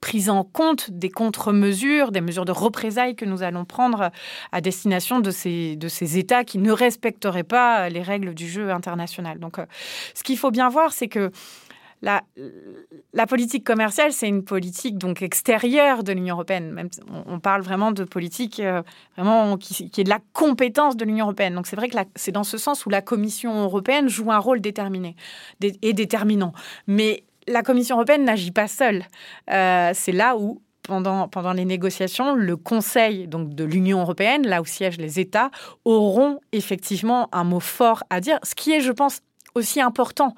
prise 0.06 0.30
en 0.30 0.44
compte 0.44 0.88
des 0.92 1.10
contre-mesures, 1.10 2.12
des 2.12 2.20
mesures 2.20 2.44
de 2.44 2.52
représailles 2.52 3.16
que 3.16 3.24
nous 3.24 3.42
allons 3.42 3.64
prendre 3.64 4.12
à 4.52 4.60
destination 4.60 5.18
de 5.18 5.32
ces, 5.32 5.74
de 5.74 5.88
ces 5.88 6.16
États 6.16 6.44
qui 6.44 6.58
ne 6.58 6.70
respecteraient 6.70 7.42
pas 7.42 7.88
les 7.88 8.02
règles 8.02 8.32
du 8.32 8.48
jeu 8.48 8.70
international. 8.70 9.40
Donc, 9.40 9.58
euh, 9.58 9.66
ce 10.14 10.22
qu'il 10.22 10.38
faut 10.38 10.52
bien 10.52 10.68
voir, 10.68 10.92
c'est 10.92 11.08
que 11.08 11.32
la, 12.02 12.22
politique 13.26 13.64
commerciale, 13.64 14.12
c'est 14.12 14.28
une 14.28 14.44
politique 14.44 14.96
donc 14.96 15.22
extérieure 15.22 16.04
de 16.04 16.12
l'Union 16.12 16.36
européenne. 16.36 16.88
On, 17.26 17.40
parle 17.40 17.62
vraiment 17.62 17.90
de 17.90 18.04
politique 18.04 18.60
euh, 18.60 18.82
vraiment 19.16 19.56
qui, 19.56 19.90
qui, 19.90 20.02
est 20.02 20.04
de 20.04 20.08
la 20.08 20.20
compétence 20.32 20.96
de 20.96 21.04
l'Union 21.04 21.24
européenne. 21.24 21.56
Donc 21.56 21.66
c'est 21.66 21.74
vrai 21.74 21.88
que 21.88 21.96
c'est 22.14 22.30
dans 22.30 22.44
ce 22.44 22.58
sens 22.58 22.86
où 22.86 22.90
la 22.90 23.02
Commission 23.02 23.64
européenne 23.64 24.08
joue 24.08 24.30
un 24.30 24.38
rôle 24.38 24.60
déterminé 24.60 25.16
et 25.60 25.92
déterminant. 25.94 26.52
Mais 26.86 27.24
la 27.46 27.62
Commission 27.62 27.96
européenne 27.96 28.24
n'agit 28.24 28.50
pas 28.50 28.68
seule. 28.68 29.04
Euh, 29.50 29.90
c'est 29.94 30.12
là 30.12 30.36
où 30.36 30.62
pendant, 30.82 31.28
pendant 31.28 31.52
les 31.52 31.64
négociations, 31.64 32.34
le 32.34 32.56
Conseil 32.56 33.26
donc, 33.26 33.54
de 33.54 33.64
l'Union 33.64 34.00
européenne, 34.00 34.46
là 34.46 34.60
où 34.60 34.64
siègent 34.64 34.98
les 34.98 35.18
États, 35.18 35.50
auront 35.84 36.40
effectivement 36.52 37.28
un 37.32 37.44
mot 37.44 37.60
fort 37.60 38.04
à 38.10 38.20
dire, 38.20 38.38
ce 38.42 38.54
qui 38.54 38.72
est, 38.72 38.80
je 38.80 38.92
pense, 38.92 39.20
aussi 39.56 39.80
important. 39.80 40.34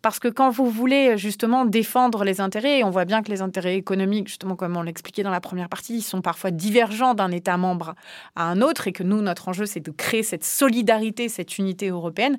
Parce 0.00 0.18
que 0.18 0.28
quand 0.28 0.50
vous 0.50 0.70
voulez 0.70 1.16
justement 1.16 1.64
défendre 1.64 2.24
les 2.24 2.40
intérêts, 2.40 2.78
et 2.78 2.84
on 2.84 2.90
voit 2.90 3.04
bien 3.04 3.22
que 3.22 3.30
les 3.30 3.42
intérêts 3.42 3.76
économiques, 3.76 4.28
justement 4.28 4.56
comme 4.56 4.76
on 4.76 4.82
l'expliquait 4.82 5.22
dans 5.22 5.30
la 5.30 5.40
première 5.40 5.68
partie, 5.68 5.96
ils 5.96 6.02
sont 6.02 6.22
parfois 6.22 6.50
divergents 6.50 7.14
d'un 7.14 7.30
État 7.30 7.56
membre 7.56 7.94
à 8.36 8.44
un 8.44 8.60
autre, 8.60 8.88
et 8.88 8.92
que 8.92 9.02
nous, 9.02 9.20
notre 9.20 9.48
enjeu, 9.48 9.66
c'est 9.66 9.80
de 9.80 9.90
créer 9.90 10.22
cette 10.22 10.44
solidarité, 10.44 11.28
cette 11.28 11.58
unité 11.58 11.88
européenne, 11.88 12.38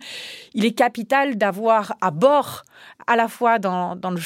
il 0.53 0.65
est 0.65 0.73
capital 0.73 1.37
d'avoir 1.37 1.95
à 2.01 2.11
bord, 2.11 2.63
à 3.07 3.15
la 3.15 3.27
fois 3.27 3.59
dans, 3.59 3.95
dans, 3.95 4.11
le, 4.11 4.19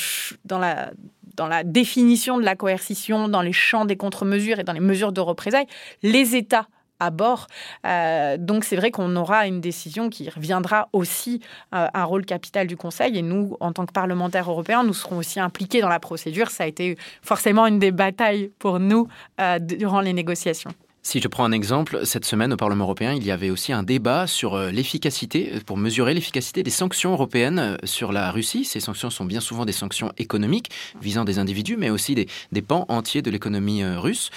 dans 0.46 0.60
la 0.60 0.92
dans 1.36 1.48
la 1.48 1.64
définition 1.64 2.40
de 2.40 2.44
la 2.44 2.56
coercition, 2.56 3.30
dans 3.30 3.44
les 3.44 3.54
champs 3.54 3.86
des 3.86 3.96
contre-mesures 3.96 4.60
et 4.60 4.64
dans 4.64 4.74
les 4.74 4.80
mesures 4.80 5.12
de 5.12 5.22
représailles, 5.22 5.68
les 6.02 6.36
États 6.36 6.68
à 7.00 7.10
bord. 7.10 7.48
Euh, 7.86 8.38
donc 8.38 8.64
c'est 8.64 8.76
vrai 8.76 8.92
qu'on 8.92 9.16
aura 9.16 9.48
une 9.48 9.62
décision 9.62 10.10
qui 10.10 10.30
reviendra 10.30 10.90
aussi 10.94 11.42
euh, 11.74 11.88
un 11.94 12.04
rôle 12.04 12.26
capital 12.26 12.68
du 12.68 12.78
Conseil 12.78 13.18
et 13.18 13.22
nous, 13.22 13.58
en 13.60 13.72
tant 13.74 13.86
que 13.86 13.94
parlementaires 13.94 14.50
européens, 14.50 14.84
nous 14.84 14.94
serons 14.94 15.18
aussi 15.18 15.40
impliqués 15.40 15.82
dans 15.82 15.90
la 15.90 16.00
procédure. 16.00 16.50
Ça 16.50 16.64
a 16.64 16.68
été 16.68 16.98
forcément 17.22 17.68
une 17.68 17.80
des 17.80 17.92
batailles 17.92 18.52
pour 18.60 18.80
nous 18.80 19.08
euh, 19.40 19.60
durant 19.60 20.02
les 20.02 20.14
négociations. 20.14 20.72
Si 21.08 21.22
je 21.22 21.30
prends 21.30 21.46
un 21.46 21.54
exemple, 21.54 22.02
cette 22.04 22.26
semaine 22.26 22.52
au 22.52 22.58
Parlement 22.58 22.84
européen, 22.84 23.14
il 23.14 23.26
y 23.26 23.32
avait 23.32 23.50
aussi 23.50 23.72
un 23.72 23.82
débat 23.82 24.28
sur 24.28 24.56
euh, 24.56 24.72
l'efficacité, 24.72 25.54
euh, 25.54 25.60
pour 25.66 25.78
mesurer 25.78 26.14
l'efficacité 26.14 26.64
des 26.64 26.70
sanctions 26.70 27.14
européennes 27.14 27.60
euh, 27.60 27.78
sur 27.86 28.12
la 28.12 28.30
Russie. 28.30 28.66
Ces 28.66 28.82
sanctions 28.82 29.10
sont 29.10 29.24
bien 29.24 29.40
souvent 29.40 29.64
des 29.64 29.72
sanctions 29.72 30.12
économiques 30.18 30.70
visant 31.02 31.24
des 31.24 31.40
individus, 31.40 31.78
mais 31.78 31.90
aussi 31.90 32.14
des, 32.14 32.62
pans 32.62 32.84
entiers 32.90 33.22
de 33.22 33.32
l'économie 33.32 33.86
russe. 33.86 34.32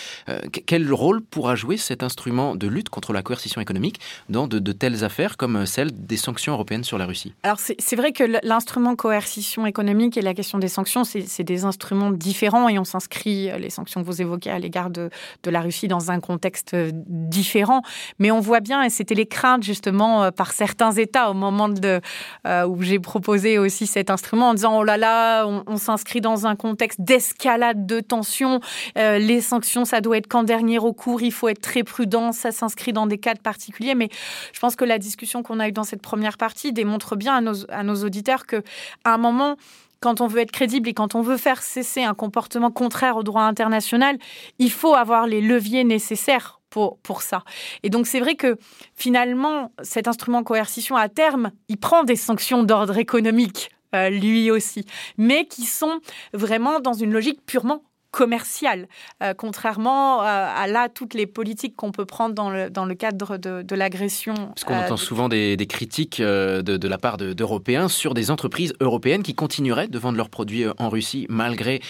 quel 0.66 0.92
rôle 0.92 1.20
pourra 1.20 1.56
jouer 1.56 1.76
cet 1.76 2.04
instrument 2.04 2.54
de 2.54 2.68
lutte 2.68 2.88
contre 2.88 3.12
la 3.12 3.22
coercition 3.22 3.60
économique 3.60 3.98
dans 4.28 4.46
de, 4.46 4.72
telles 4.72 5.02
affaires 5.02 5.36
comme 5.36 5.66
celle 5.66 5.90
des 5.92 6.16
sanctions 6.16 6.52
européennes 6.52 6.84
sur 6.84 6.98
la 6.98 7.06
Russie? 7.06 7.32
Alors 7.42 7.58
c'est 7.58 7.96
vrai 7.96 8.12
que 8.12 8.22
l'instrument 8.44 8.94
coercition 8.94 9.66
économique 9.66 10.16
et 10.16 10.22
la 10.22 10.34
question 10.34 10.58
des 10.58 10.68
sanctions, 10.68 11.02
c'est 11.02 11.42
des 11.42 11.64
instruments 11.64 12.12
différents 12.12 12.68
et 12.68 12.78
on 12.78 12.84
s'inscrit, 12.84 13.50
les 13.58 13.70
sanctions 13.70 14.02
que 14.02 14.06
vous 14.06 14.22
évoquez 14.22 14.50
à 14.50 14.60
l'égard 14.60 14.90
de 14.90 15.10
la 15.46 15.60
Russie, 15.62 15.88
dans 15.88 16.12
un 16.12 16.20
contexte 16.20 16.59
euh, 16.74 16.90
différents. 16.94 17.82
Mais 18.18 18.30
on 18.30 18.40
voit 18.40 18.60
bien, 18.60 18.82
et 18.82 18.90
c'était 18.90 19.14
les 19.14 19.26
craintes 19.26 19.62
justement 19.62 20.24
euh, 20.24 20.30
par 20.30 20.52
certains 20.52 20.92
États 20.92 21.30
au 21.30 21.34
moment 21.34 21.68
euh, 21.84 22.66
où 22.66 22.82
j'ai 22.82 22.98
proposé 22.98 23.58
aussi 23.58 23.86
cet 23.86 24.10
instrument 24.10 24.50
en 24.50 24.54
disant 24.54 24.78
oh 24.78 24.84
là 24.84 24.96
là, 24.96 25.46
on, 25.46 25.76
s'inscrit 25.76 26.20
dans 26.20 26.46
un 26.46 26.56
contexte 26.56 27.00
d'escalade 27.00 27.86
de 27.86 28.00
tensions. 28.00 28.60
les 28.96 29.40
sanctions, 29.40 29.84
ça 29.84 30.00
doit 30.00 30.18
être 30.18 30.26
qu'en 30.26 30.42
dernier 30.42 30.78
recours, 30.78 31.22
il 31.22 31.32
faut 31.32 31.48
être 31.48 31.60
très 31.60 31.84
prudent, 31.84 32.32
ça 32.32 32.52
s'inscrit 32.52 32.92
dans 32.92 33.06
des 33.06 33.18
cadres 33.18 33.40
particuliers. 33.40 33.94
Mais 33.94 34.08
je 34.52 34.60
pense 34.60 34.76
que 34.76 34.84
la 34.84 34.98
discussion 34.98 35.42
qu'on 35.42 35.58
a 35.58 35.68
eue 35.68 35.72
dans 35.72 35.84
cette 35.84 36.02
première 36.02 36.36
partie 36.36 36.72
démontre 36.72 37.16
bien 37.16 37.36
à 37.36 37.40
nos, 37.40 37.70
à 37.70 37.82
nos 37.82 38.04
auditeurs 38.04 38.46
que 38.46 38.62
à 39.04 39.14
un 39.14 39.18
moment, 39.18 39.56
quand 40.00 40.20
on 40.20 40.26
veut 40.26 40.40
être 40.40 40.50
crédible 40.50 40.88
et 40.88 40.94
quand 40.94 41.14
on 41.14 41.22
veut 41.22 41.36
faire 41.36 41.62
cesser 41.62 42.02
un 42.02 42.14
comportement 42.14 42.70
contraire 42.70 43.16
au 43.16 43.22
droit 43.22 43.42
international, 43.42 44.18
il 44.58 44.70
faut 44.70 44.94
avoir 44.94 45.26
les 45.26 45.40
leviers 45.40 45.84
nécessaires 45.84 46.60
pour, 46.70 46.98
pour 46.98 47.22
ça. 47.22 47.44
Et 47.82 47.90
donc 47.90 48.06
c'est 48.06 48.20
vrai 48.20 48.34
que 48.34 48.56
finalement, 48.94 49.72
cet 49.82 50.08
instrument 50.08 50.42
coercition 50.42 50.96
à 50.96 51.08
terme, 51.08 51.50
il 51.68 51.76
prend 51.76 52.04
des 52.04 52.16
sanctions 52.16 52.62
d'ordre 52.62 52.96
économique, 52.96 53.70
euh, 53.94 54.08
lui 54.08 54.50
aussi, 54.50 54.86
mais 55.18 55.46
qui 55.46 55.66
sont 55.66 56.00
vraiment 56.32 56.80
dans 56.80 56.92
une 56.94 57.12
logique 57.12 57.44
purement 57.44 57.82
commercial, 58.10 58.88
euh, 59.22 59.34
contrairement 59.34 60.20
à, 60.20 60.66
là 60.66 60.88
toutes 60.88 61.14
les 61.14 61.26
politiques 61.26 61.76
qu'on 61.76 61.92
peut 61.92 62.04
prendre 62.04 62.34
dans 62.34 62.50
le, 62.50 62.70
dans 62.70 62.84
le 62.84 62.94
cadre 62.94 63.36
de, 63.36 63.62
de 63.62 63.74
l'agression. 63.74 64.34
Parce 64.34 64.64
qu'on 64.64 64.76
entend 64.76 64.94
euh, 64.94 64.96
souvent 64.96 65.28
des, 65.28 65.56
des 65.56 65.66
critiques 65.66 66.20
euh, 66.20 66.62
de, 66.62 66.76
de, 66.76 66.88
la 66.88 66.98
part 66.98 67.16
d'Européens 67.16 67.88
sur 67.88 68.14
des 68.14 68.30
entreprises 68.30 68.74
européennes 68.80 69.22
qui 69.22 69.34
continueraient 69.34 69.88
de 69.88 69.98
vendre 69.98 70.16
leurs 70.16 70.30
produits 70.30 70.64
en 70.78 70.88
Russie 70.88 71.26
malgré 71.28 71.80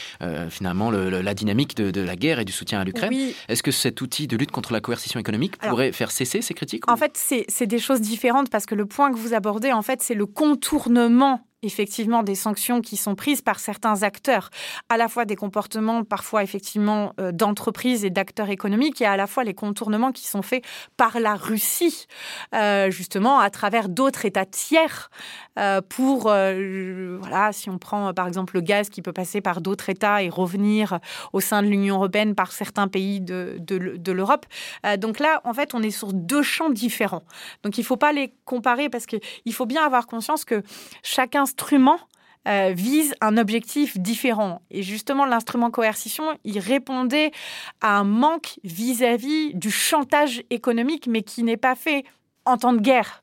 finalement 0.50 0.91
la 0.91 1.35
dynamique 1.35 1.77
de, 1.77 2.00
la 2.00 2.17
guerre 2.17 2.39
et 2.39 2.45
du 2.45 2.53
soutien 2.53 2.81
à 2.81 2.85
l'Ukraine. 2.85 3.12
Est-ce 3.49 3.62
que 3.62 3.71
cet 3.71 4.00
outil 4.00 4.27
de 4.27 4.37
lutte 4.37 4.50
contre 4.50 4.73
la 4.73 4.81
coercition 4.81 5.19
économique 5.21 5.57
pourrait 5.59 5.93
faire 5.93 6.11
cesser 6.11 6.43
ces 6.43 6.55
critiques 6.55 6.91
En 6.91 6.97
fait, 6.97 7.12
c'est 7.17 7.67
des 7.67 7.79
choses 7.79 8.00
différentes 8.00 8.50
parce 8.50 8.67
que 8.67 8.75
le 8.75 8.87
point 8.87 9.12
que 9.12 9.17
vous 9.17 9.35
abordez, 9.35 9.73
en 9.73 9.83
fait, 9.83 10.03
c'est 10.03 10.15
le 10.15 10.27
contournement 10.27 11.41
effectivement 11.62 12.23
des 12.23 12.35
sanctions 12.35 12.81
qui 12.81 12.97
sont 12.97 13.14
prises 13.14 13.43
par 13.43 13.61
certains 13.61 14.02
acteurs, 14.02 14.50
à 14.88 14.97
la 14.97 15.09
fois 15.09 15.25
des 15.25 15.37
comportements 15.37 16.05
parfois 16.05 16.43
effectivement 16.43 17.12
euh, 17.21 17.33
d'entreprises 17.33 18.05
et 18.05 18.11
d'acteurs 18.11 18.49
économiques, 18.49 19.02
et 19.02 19.07
à 19.07 19.17
la 19.17 19.26
fois 19.26 19.45
les 19.45 19.52
contournements 19.52 20.12
qui 20.12 20.26
sont 20.26 20.43
faits 20.43 20.64
par 20.97 21.21
la 21.21 21.35
Russie, 21.35 22.07
euh, 22.55 22.90
justement 22.90 23.38
à 23.38 23.50
travers 23.50 23.88
d'autres 23.88 24.25
États 24.25 24.47
tiers, 24.47 25.11
euh, 25.59 25.83
pour, 25.83 26.23
voilà, 26.23 27.50
si 27.52 27.69
on 27.69 27.79
prend 27.79 28.14
par 28.14 28.26
exemple 28.26 28.55
le 28.55 28.62
gaz 28.62 28.88
qui 28.88 29.02
peut 29.02 29.12
passer 29.12 29.40
par 29.40 29.61
d'autres 29.61 29.90
États 29.90 30.23
et 30.23 30.29
revenir 30.29 30.99
au 31.33 31.40
sein 31.40 31.62
de 31.62 31.69
l'Union 31.69 31.97
européenne 31.97 32.35
par 32.35 32.52
certains 32.52 32.88
pays 32.88 33.21
de, 33.21 33.57
de, 33.59 33.97
de 33.97 34.12
l'Europe. 34.12 34.47
donc 34.99 35.19
là, 35.19 35.40
en 35.45 35.52
fait, 35.52 35.75
on 35.75 35.83
est 35.83 35.90
sur 35.90 36.12
deux 36.12 36.43
champs 36.43 36.71
différents. 36.71 37.23
Donc 37.62 37.76
il 37.76 37.83
ne 37.83 37.87
faut 37.87 37.97
pas 37.97 38.12
les 38.12 38.33
comparer 38.45 38.88
parce 38.88 39.07
qu'il 39.07 39.52
faut 39.52 39.67
bien 39.67 39.85
avoir 39.85 40.07
conscience 40.07 40.45
que 40.45 40.62
chacun 41.02 41.47
instrument 41.50 41.99
euh, 42.49 42.73
vise 42.75 43.14
un 43.21 43.37
objectif 43.37 43.99
différent. 43.99 44.62
Et 44.71 44.83
justement, 44.83 45.26
l'instrument 45.26 45.71
coercition, 45.71 46.25
il 46.45 46.59
répondait 46.59 47.33
à 47.83 47.99
un 47.99 48.04
manque 48.04 48.59
vis-à-vis 48.64 49.52
du 49.54 49.71
chantage 49.71 50.42
économique, 50.49 51.07
mais 51.07 51.23
qui 51.23 51.42
n'est 51.42 51.59
pas 51.59 51.75
fait 51.75 52.04
en 52.47 52.57
temps 52.57 52.73
de 52.73 52.80
guerre. 52.80 53.23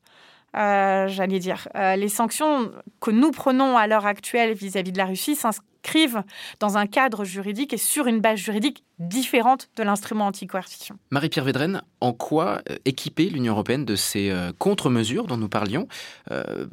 Euh, 0.56 1.08
j'allais 1.08 1.40
dire. 1.40 1.68
Euh, 1.76 1.96
les 1.96 2.10
sanctions 2.10 2.72
que 3.02 3.10
nous 3.10 3.32
prenons 3.32 3.76
à 3.76 3.88
l'heure 3.88 4.06
actuelle 4.06 4.54
vis-à-vis 4.54 4.92
de 4.92 4.98
la 4.98 5.06
Russie 5.06 5.36
s'inscrivent 5.36 6.24
dans 6.60 6.78
un 6.78 6.86
cadre 6.86 7.26
juridique 7.26 7.74
et 7.74 7.78
sur 7.78 8.06
une 8.06 8.20
base 8.20 8.38
juridique 8.38 8.84
différente 9.00 9.70
de 9.78 9.84
l'instrument 9.84 10.28
anti-coercition. 10.28 10.98
Marie-Pierre 11.10 11.46
Védrenne, 11.46 11.82
en 12.02 12.14
quoi 12.14 12.62
équiper 12.86 13.30
l'Union 13.30 13.54
européenne 13.54 13.86
de 13.86 13.96
ces 13.96 14.34
contre-mesures 14.58 15.28
dont 15.28 15.38
nous 15.38 15.50
parlions 15.50 15.88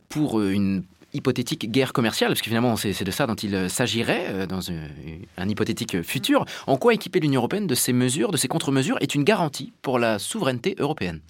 pour 0.09 0.41
une 0.41 0.85
hypothétique 1.15 1.71
guerre 1.71 1.93
commerciale, 1.93 2.31
parce 2.31 2.41
que 2.41 2.49
finalement 2.49 2.77
c'est 2.77 3.05
de 3.05 3.11
ça 3.11 3.27
dont 3.27 3.35
il 3.35 3.71
s'agirait 3.71 4.27
euh, 4.29 4.47
dans 4.47 4.71
un, 4.71 5.49
hypothétique 5.49 6.03
futur, 6.03 6.45
en 6.67 6.77
quoi 6.77 6.95
équiper 6.95 7.21
l'Union 7.21 7.41
européenne 7.41 7.67
de 7.67 7.75
ces 7.75 7.93
mesures, 7.93 8.31
de 8.31 8.37
ces 8.37 8.49
contre-mesures, 8.49 8.99
est 9.01 9.15
une 9.15 9.25
garantie 9.25 9.73
pour 9.83 9.99
la 9.99 10.19
souveraineté 10.19 10.75
européenne? 10.79 11.21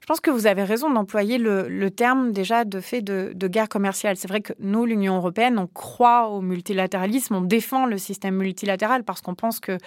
Je 0.00 0.06
pense 0.06 0.20
que 0.20 0.30
vous 0.30 0.46
avez 0.46 0.64
raison 0.64 0.90
d'employer 0.90 1.38
le, 1.38 1.88
terme 1.90 2.32
déjà 2.32 2.64
de 2.64 2.80
fait 2.80 3.02
de, 3.02 3.46
guerre 3.46 3.68
commerciale. 3.68 4.16
C'est 4.16 4.28
vrai 4.28 4.40
que 4.40 4.54
nous, 4.58 4.86
l'Union 4.86 5.16
européenne, 5.16 5.58
on 5.58 5.66
croit 5.66 6.28
au 6.28 6.40
multilatéralisme, 6.40 7.34
on 7.34 7.40
défend 7.42 7.86
le 7.86 7.98
système 7.98 8.36
multilatéral 8.36 9.04
parce 9.04 9.20
qu'on 9.20 9.34
pense 9.34 9.60
que 9.60 9.78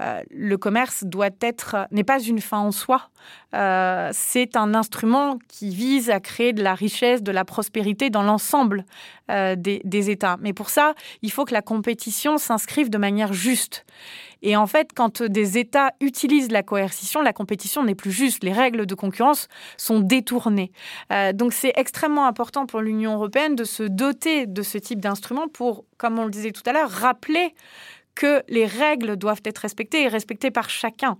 euh, 0.00 0.22
le 0.30 0.56
commerce 0.56 1.04
doit 1.04 1.30
être 1.40 1.88
n'est 1.90 2.04
pas 2.04 2.20
une 2.20 2.40
fin 2.40 2.58
en 2.58 2.70
soi. 2.70 3.10
Euh, 3.54 4.10
c'est 4.12 4.56
un 4.56 4.74
instrument 4.74 5.38
qui 5.48 5.70
vise 5.70 6.10
à 6.10 6.20
créer 6.20 6.52
de 6.52 6.62
la 6.62 6.74
richesse, 6.74 7.22
de 7.22 7.32
la 7.32 7.44
prospérité 7.44 8.10
dans 8.10 8.22
l'ensemble 8.22 8.84
euh, 9.30 9.54
des, 9.56 10.10
États. 10.10 10.36
Mais 10.40 10.52
pour 10.52 10.68
ça, 10.68 10.94
il 11.22 11.30
faut 11.30 11.44
que 11.44 11.54
la 11.54 11.62
compétition 11.62 12.38
s'inscrive 12.38 12.90
de 12.90 12.98
manière 12.98 13.32
juste. 13.32 13.86
Et 14.42 14.56
en 14.56 14.66
fait, 14.66 14.90
quand 14.94 15.22
des 15.22 15.58
États 15.58 15.92
utilisent 16.00 16.50
la 16.50 16.62
coercition, 16.62 17.22
la 17.22 17.32
compétition 17.32 17.82
n'est 17.82 17.94
plus 17.94 18.12
juste. 18.12 18.44
Les 18.44 18.52
règles 18.52 18.84
de 18.84 18.94
concurrence 18.94 19.48
sont 19.76 20.00
détournées. 20.00 20.72
Euh, 21.12 21.32
donc 21.32 21.52
c'est 21.52 21.72
extrêmement 21.76 22.26
important 22.26 22.66
pour 22.66 22.80
l'Union 22.80 23.14
européenne 23.14 23.54
de 23.54 23.64
se 23.64 23.82
doter 23.82 24.46
de 24.46 24.62
ce 24.62 24.76
type 24.78 25.00
d'instrument 25.00 25.48
pour, 25.48 25.84
comme 25.96 26.18
on 26.18 26.24
le 26.24 26.30
disait 26.30 26.52
tout 26.52 26.62
à 26.66 26.72
l'heure, 26.72 26.90
rappeler 26.90 27.54
que 28.16 28.42
les 28.48 28.66
règles 28.66 29.16
doivent 29.16 29.42
être 29.44 29.58
respectées 29.58 30.02
et 30.02 30.08
respectées 30.08 30.50
par 30.50 30.68
chacun. 30.68 31.18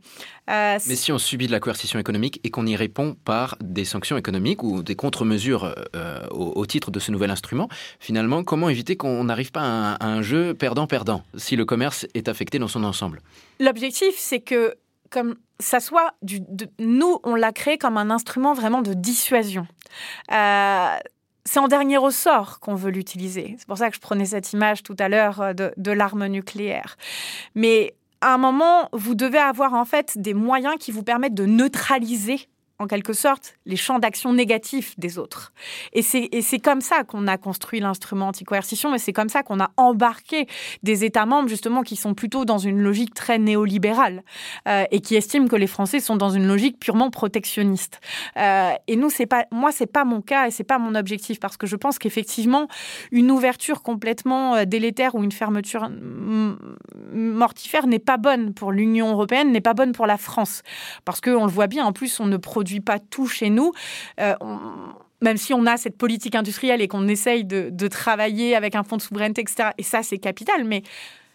Euh, 0.51 0.79
Mais 0.87 0.97
si 0.97 1.13
on 1.13 1.19
subit 1.19 1.47
de 1.47 1.53
la 1.53 1.61
coercition 1.61 2.01
économique 2.01 2.41
et 2.43 2.51
qu'on 2.51 2.67
y 2.67 2.75
répond 2.75 3.17
par 3.25 3.57
des 3.61 3.85
sanctions 3.85 4.17
économiques 4.17 4.65
ou 4.65 4.83
des 4.83 4.97
contre-mesures 4.97 5.75
euh, 5.95 6.27
au, 6.31 6.67
titre 6.67 6.91
de 6.91 6.99
ce 6.99 7.13
nouvel 7.13 7.31
instrument, 7.31 7.69
finalement, 8.01 8.43
comment 8.43 8.69
éviter 8.69 8.97
qu'on 8.97 9.25
n'arrive 9.25 9.53
pas 9.53 9.61
à 9.61 10.07
un, 10.07 10.23
jeu 10.23 10.55
perdant-perdant 10.55 11.23
si 11.37 11.55
le 11.55 11.65
commerce 11.65 12.07
est 12.15 12.29
affecté 12.29 12.59
dans 12.59 12.69
son 12.69 12.83
ensemble? 12.83 13.21
L'objectif, 13.61 14.15
c'est 14.17 14.41
que 14.41 14.75
comme 15.11 15.37
ça 15.61 15.81
soit 15.81 16.15
du, 16.23 16.41
nous, 16.79 17.21
on 17.23 17.35
l'a 17.35 17.53
créé 17.53 17.79
comme 17.79 17.97
un 17.97 18.11
instrument 18.11 18.55
vraiment 18.55 18.83
de 18.83 18.95
dissuasion. 18.95 19.67
Euh, 20.33 20.97
c'est 21.47 21.61
en 21.61 21.69
dernier 21.69 21.97
ressort 21.97 22.61
qu'on 22.61 22.75
veut 22.75 22.91
l'utiliser. 22.91 23.57
C'est 23.59 23.67
pour 23.67 23.79
ça 23.79 23.89
que 23.89 23.97
je 23.97 24.01
prenais 24.01 24.27
cette 24.27 24.53
image 24.53 24.83
tout 24.83 24.97
à 24.99 25.09
l'heure 25.09 25.41
euh, 25.41 25.53
de, 25.55 25.73
de 25.77 25.91
l'arme 25.93 26.27
nucléaire. 26.27 26.97
Mais 27.55 27.95
à 28.21 28.35
un 28.35 28.39
moment, 28.39 28.89
vous 28.93 29.15
devez 29.15 29.39
avoir 29.39 29.75
en 29.75 29.85
fait 29.85 30.19
des 30.19 30.35
moyens 30.35 30.75
qui 30.79 30.91
vous 30.91 31.03
permettent 31.03 31.35
de 31.35 31.47
neutraliser 31.47 32.49
en 32.79 32.87
quelque 32.87 33.13
sorte, 33.13 33.55
les 33.65 33.77
champs 33.77 33.99
d'action 33.99 34.35
négatifs 34.35 34.99
des 34.99 35.19
autres. 35.19 35.53
Et 35.93 36.03
c'est 36.03 36.59
comme 36.59 36.81
ça 36.81 37.05
qu'on 37.05 37.27
a 37.27 37.39
construit 37.39 37.81
l'instrument 37.81 38.29
anti-coercition 38.29 38.95
et 38.95 38.99
c'est 38.99 39.13
comme 39.13 39.29
ça 39.29 39.43
qu'on 39.43 39.61
a 39.61 39.71
embarqué 39.77 40.47
des 40.83 41.05
États 41.05 41.27
membres, 41.27 41.49
justement, 41.49 41.83
qui 41.83 41.97
sont 41.97 42.15
plutôt 42.15 42.45
dans 42.45 42.59
une 42.59 42.81
logique 42.81 43.15
très 43.15 43.39
néolibérale 43.39 44.23
euh, 44.69 44.85
et 44.91 45.01
qui 45.01 45.17
estiment 45.17 45.49
que 45.49 45.57
les 45.57 45.67
Français 45.67 46.01
sont 46.01 46.17
dans 46.17 46.31
une 46.31 46.47
logique 46.47 46.79
purement 46.79 47.11
protectionniste. 47.11 48.01
Euh, 48.37 48.73
et 48.87 48.97
nous, 48.97 49.11
c'est 49.11 49.27
pas, 49.27 49.47
moi, 49.51 49.73
c'est 49.73 49.87
pas 49.87 50.05
mon 50.05 50.21
cas 50.21 50.47
et 50.47 50.51
c'est 50.51 50.65
pas 50.65 50.79
mon 50.79 50.95
objectif 50.95 51.41
parce 51.41 51.57
que 51.57 51.67
je 51.67 51.77
pense 51.77 51.99
qu'effectivement, 51.99 52.69
une 53.11 53.31
ouverture 53.31 53.83
complètement 53.83 54.55
euh, 54.55 54.65
délétère 54.65 55.15
ou 55.15 55.25
une 55.25 55.33
fermeture 55.33 55.89
mortifère 57.13 57.87
n'est 57.87 57.99
pas 57.99 58.17
bonne 58.19 58.53
pour 58.53 58.73
l'Union 58.73 59.11
européenne, 59.11 59.53
n'est 59.53 59.61
pas 59.61 59.75
bonne 59.75 59.93
pour 59.93 60.07
la 60.07 60.19
France. 60.19 60.63
Parce 61.05 61.21
qu'on 61.21 61.47
le 61.47 61.51
voit 61.51 61.69
bien, 61.69 61.85
en 61.87 61.93
plus, 61.93 62.21
on 62.21 62.27
ne 62.27 62.37
produit 62.37 62.66
pas 62.81 62.99
tout 62.99 63.27
chez 63.27 63.51
nous. 63.51 63.73
Euh, 64.21 64.35
même 65.23 65.37
si 65.37 65.55
on 65.55 65.67
a 65.67 65.77
cette 65.77 65.97
politique 65.97 66.35
industrielle 66.35 66.83
et 66.83 66.89
qu'on 66.89 67.09
essaye 67.09 67.45
de, 67.45 67.89
travailler 67.89 68.55
avec 68.55 68.75
un 68.75 68.83
fonds 68.83 68.97
de 68.97 69.03
souveraineté, 69.03 69.41
etc. 69.41 69.71
Et 69.79 69.83
ça, 69.83 70.03
c'est 70.03 70.19
capital. 70.19 70.65
Mais 70.65 70.83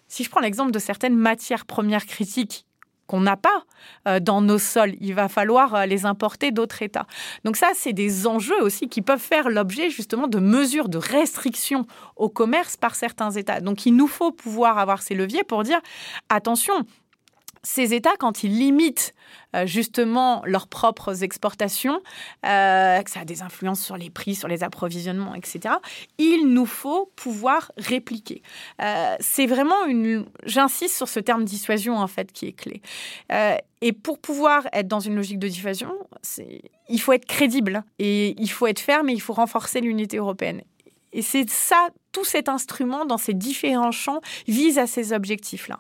si 0.08 0.24
je 0.24 0.30
prends 0.30 0.42
l'exemple 0.42 0.72
de 0.72 0.80
certaines 0.80 1.16
matières 1.16 1.66
premières 1.66 2.06
critiques 2.06 2.66
qu'on 3.12 3.20
n'a 3.20 3.36
pas 3.36 3.66
euh, 4.08 4.22
dans 4.22 4.42
nos 4.42 4.58
sols. 4.58 4.94
Il 5.02 5.14
va 5.14 5.28
falloir 5.28 5.76
euh, 5.76 5.86
les 5.86 6.06
importer 6.06 6.52
d'autres 6.52 6.82
États. 6.82 7.08
Donc 7.44 7.58
ça, 7.58 7.72
c'est 7.76 7.92
des 7.92 8.26
enjeux 8.26 8.62
aussi 8.62 8.88
qui 8.88 9.02
peuvent 9.02 9.20
faire 9.20 9.50
l'objet 9.50 9.90
justement 9.90 10.28
de 10.28 10.40
mesures 10.40 10.88
de 10.88 10.98
restriction 10.98 11.86
au 12.16 12.30
commerce 12.30 12.78
par 12.78 12.96
certains 12.96 13.32
États. 13.32 13.60
Donc 13.60 13.86
il 13.86 13.98
nous 13.98 14.08
faut 14.08 14.32
pouvoir 14.32 14.78
avoir 14.78 15.02
ces 15.02 15.14
leviers 15.14 15.44
pour 15.44 15.64
dire 15.64 15.82
attention, 16.30 16.74
ces 17.64 17.94
États, 17.94 18.16
quand 18.18 18.44
ils 18.44 18.58
limitent 18.58 19.14
euh, 19.56 19.66
justement 19.66 20.42
leurs 20.46 20.68
propres 20.68 21.24
exportations, 21.24 22.02
euh, 22.46 23.02
ça 23.06 23.20
a 23.20 23.26
des 23.26 23.42
influences 23.44 23.82
sur 23.82 23.98
les 23.98 24.10
prix, 24.10 24.36
sur 24.36 24.48
les 24.48 24.64
approvisionnements, 24.64 25.36
etc., 25.36 25.76
il 26.18 26.48
nous 26.48 26.66
faut 26.66 27.12
pouvoir 27.16 27.72
répliquer. 27.78 28.42
Euh, 28.82 29.16
c'est 29.20 29.46
vraiment 29.46 29.86
une... 29.86 30.26
J'insiste 30.46 30.96
sur 30.96 31.08
ce 31.08 31.20
terme 31.20 31.46
dissuasion, 31.46 31.98
en 31.98 32.08
fait, 32.08 32.32
qui 32.32 32.48
est 32.48 32.54
clé. 32.54 32.82
et 33.82 33.94
pour 33.94 34.20
pouvoir 34.20 34.68
être 34.74 34.88
dans 34.88 35.00
une 35.00 35.16
logique 35.16 35.40
de 35.40 35.48
dissuasion, 35.48 35.92
il 36.90 37.00
faut 37.00 37.14
être 37.14 37.26
crédible 37.26 37.84
et 38.00 38.36
il 38.42 38.50
faut 38.50 38.68
être 38.68 38.80
ferme 38.80 39.10
et 39.10 39.14
il 39.14 39.22
faut 39.22 39.34
renforcer 39.34 39.82
l'unité 39.82 40.18
européenne. 40.18 40.62
Et 41.14 41.22
c'est 41.22 41.50
ça, 41.50 41.90
tout 42.12 42.24
cet 42.24 42.48
instrument 42.50 43.06
dans 43.06 43.18
ces 43.18 43.34
différents 43.34 43.92
champs 43.92 44.22
vise 44.48 44.78
à 44.78 44.88
ces 44.88 45.14
objectifs-là. 45.14 45.80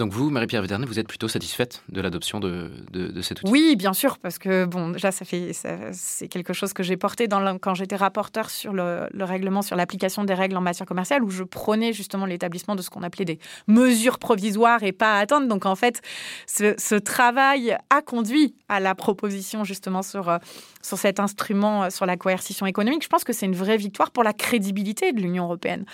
Donc 0.00 0.14
vous, 0.14 0.30
Marie-Pierre 0.30 0.62
Védernet, 0.62 0.86
vous 0.86 0.98
êtes 0.98 1.08
plutôt 1.08 1.28
satisfaite 1.28 1.82
de 1.90 2.00
l'adoption 2.00 2.40
de, 2.40 2.70
de, 2.90 3.20
cet 3.20 3.42
outil? 3.42 3.52
Oui, 3.52 3.76
bien 3.76 3.92
sûr, 3.92 4.16
parce 4.16 4.38
que 4.38 4.64
bon, 4.64 4.88
déjà, 4.88 5.12
ça 5.12 5.26
fait, 5.26 5.52
c'est 5.92 6.26
quelque 6.26 6.54
chose 6.54 6.72
que 6.72 6.82
j'ai 6.82 6.96
porté 6.96 7.28
dans 7.28 7.58
quand 7.58 7.74
j'étais 7.74 7.96
rapporteur 7.96 8.48
sur 8.48 8.72
le, 8.72 9.10
règlement 9.18 9.60
sur 9.60 9.76
l'application 9.76 10.24
des 10.24 10.32
règles 10.32 10.56
en 10.56 10.62
matière 10.62 10.86
commerciale, 10.86 11.22
où 11.22 11.28
je 11.28 11.42
prônais 11.42 11.92
justement 11.92 12.24
l'établissement 12.24 12.76
de 12.76 12.80
ce 12.80 12.88
qu'on 12.88 13.02
appelait 13.02 13.26
des 13.26 13.38
mesures 13.66 14.18
provisoires 14.18 14.82
et 14.82 14.92
pas 14.92 15.18
attendre. 15.18 15.48
Donc 15.48 15.66
en 15.66 15.76
fait, 15.76 16.00
ce, 16.46 16.94
travail 16.94 17.76
a 17.90 18.00
conduit 18.00 18.54
à 18.70 18.80
la 18.80 18.94
proposition 18.94 19.64
justement 19.64 20.00
sur, 20.00 20.30
euh, 20.30 20.38
sur 20.80 20.96
cet 20.96 21.20
instrument, 21.20 21.84
euh, 21.84 21.90
sur 21.90 22.06
la 22.06 22.16
coercition 22.16 22.64
économique. 22.64 23.02
Je 23.02 23.08
pense 23.08 23.24
que 23.24 23.34
c'est 23.34 23.44
une 23.44 23.54
vraie 23.54 23.76
victoire 23.76 24.12
pour 24.12 24.24
la 24.24 24.32
crédibilité 24.32 25.12
de 25.12 25.20
l'Union 25.20 25.44
européenne. 25.44 25.84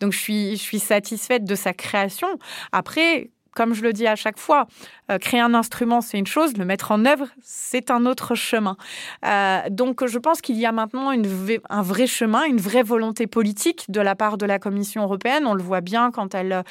Donc 0.00 0.12
je 0.12 0.18
suis, 0.18 0.50
je 0.52 0.62
suis 0.62 0.78
satisfaite 0.78 1.44
de 1.44 1.54
sa 1.54 1.74
création. 1.74 2.28
Après, 2.72 3.30
comme 3.54 3.74
je 3.74 3.82
le 3.82 3.92
dis 3.92 4.06
à 4.06 4.16
chaque 4.16 4.38
fois, 4.38 4.66
euh, 5.10 5.18
créer 5.18 5.40
un 5.40 5.54
instrument, 5.54 6.00
c'est 6.00 6.18
une 6.18 6.26
chose, 6.26 6.56
le 6.56 6.64
mettre 6.64 6.92
en 6.92 7.04
œuvre, 7.04 7.26
c'est 7.42 7.90
un 7.90 8.06
autre 8.06 8.34
chemin. 8.34 8.76
Euh, 9.24 9.60
donc 9.70 10.06
je 10.06 10.18
pense 10.18 10.40
qu'il 10.40 10.56
y 10.56 10.66
a 10.66 10.72
maintenant 10.72 11.10
un 11.10 11.82
vrai 11.82 12.06
chemin, 12.06 12.44
une 12.44 12.60
vraie 12.60 12.82
volonté 12.82 13.26
politique 13.26 13.90
de 13.90 14.00
la 14.00 14.14
part 14.14 14.38
de 14.38 14.46
la 14.46 14.58
Commission 14.58 15.02
européenne. 15.02 15.46
On 15.46 15.54
le 15.54 15.62
voit 15.62 15.80
bien 15.80 16.10
quand 16.10 16.34
elle 16.34 16.52
euh, 16.52 16.62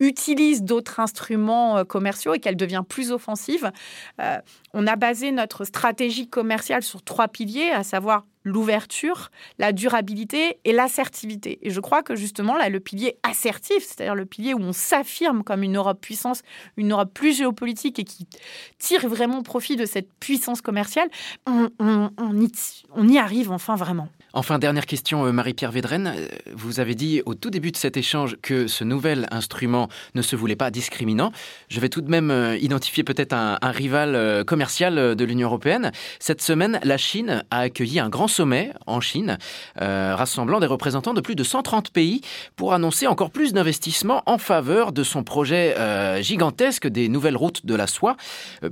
utilise 0.00 0.62
d'autres 0.62 1.00
instruments 1.00 1.84
commerciaux 1.84 2.34
et 2.34 2.38
qu'elle 2.38 2.56
devient 2.56 2.82
plus 2.86 3.12
offensive. 3.12 3.70
on 4.74 4.86
a 4.86 4.96
basé 4.96 5.32
notre 5.32 5.64
stratégie 5.64 6.28
commerciale 6.28 6.82
sur 6.82 7.02
trois 7.02 7.28
piliers, 7.28 7.70
à 7.70 7.82
savoir 7.82 8.24
l'ouverture, 8.46 9.30
la 9.58 9.72
durabilité 9.72 10.60
et 10.64 10.72
l'assertivité. 10.72 11.58
Et 11.62 11.70
je 11.70 11.80
crois 11.80 12.04
que 12.04 12.14
justement, 12.14 12.56
là, 12.56 12.68
le 12.68 12.78
pilier 12.78 13.18
assertif, 13.24 13.84
c'est-à-dire 13.84 14.14
le 14.14 14.24
pilier 14.24 14.54
où 14.54 14.60
on 14.60 14.72
s'affirme 14.72 15.42
comme 15.42 15.64
une 15.64 15.76
Europe 15.76 16.00
puissance, 16.00 16.42
une 16.76 16.92
Europe 16.92 17.12
plus 17.12 17.36
géopolitique 17.36 17.98
et 17.98 18.04
qui 18.04 18.28
tire 18.78 19.08
vraiment 19.08 19.42
profit 19.42 19.74
de 19.74 19.84
cette 19.84 20.12
puissance 20.20 20.62
commerciale, 20.62 21.08
on, 21.46 23.08
y 23.08 23.18
arrive 23.18 23.50
enfin 23.50 23.74
vraiment. 23.74 24.08
Enfin, 24.32 24.58
dernière 24.58 24.84
question, 24.84 25.24
euh, 25.24 25.32
Marie-Pierre 25.32 25.72
Védrenne. 25.72 26.12
Euh, 26.14 26.28
vous 26.52 26.78
avez 26.78 26.94
dit 26.94 27.22
au 27.24 27.34
tout 27.34 27.48
début 27.48 27.72
de 27.72 27.76
cet 27.78 27.96
échange 27.96 28.36
que 28.42 28.66
ce 28.66 28.84
nouvel 28.84 29.26
instrument 29.30 29.88
ne 30.14 30.20
se 30.20 30.36
voulait 30.36 30.56
pas 30.56 30.70
discriminant. 30.70 31.32
Je 31.68 31.80
vais 31.80 31.88
tout 31.88 32.02
de 32.02 32.10
même 32.10 32.30
euh, 32.30 32.58
identifier 32.58 33.02
peut-être 33.02 33.32
un, 33.32 33.58
rival 33.62 34.44
commercial 34.44 35.16
de 35.16 35.24
l'Union 35.24 35.48
européenne. 35.48 35.90
Cette 36.20 36.42
semaine, 36.42 36.78
la 36.82 36.98
Chine 36.98 37.44
a 37.50 37.60
accueilli 37.60 37.98
un 37.98 38.08
grand 38.08 38.28
sommet 38.36 38.72
en 38.86 39.00
Chine, 39.00 39.38
rassemblant 39.76 40.60
des 40.60 40.66
représentants 40.66 41.14
de 41.14 41.20
plus 41.20 41.34
de 41.34 41.44
130 41.44 41.90
pays 41.90 42.20
pour 42.56 42.72
annoncer 42.72 43.06
encore 43.06 43.30
plus 43.30 43.52
d'investissements 43.52 44.22
en 44.26 44.38
faveur 44.38 44.92
de 44.92 45.02
son 45.02 45.22
projet 45.24 45.74
gigantesque 46.22 46.86
des 46.86 47.08
nouvelles 47.08 47.36
routes 47.36 47.64
de 47.64 47.74
la 47.74 47.86
soie. 47.86 48.16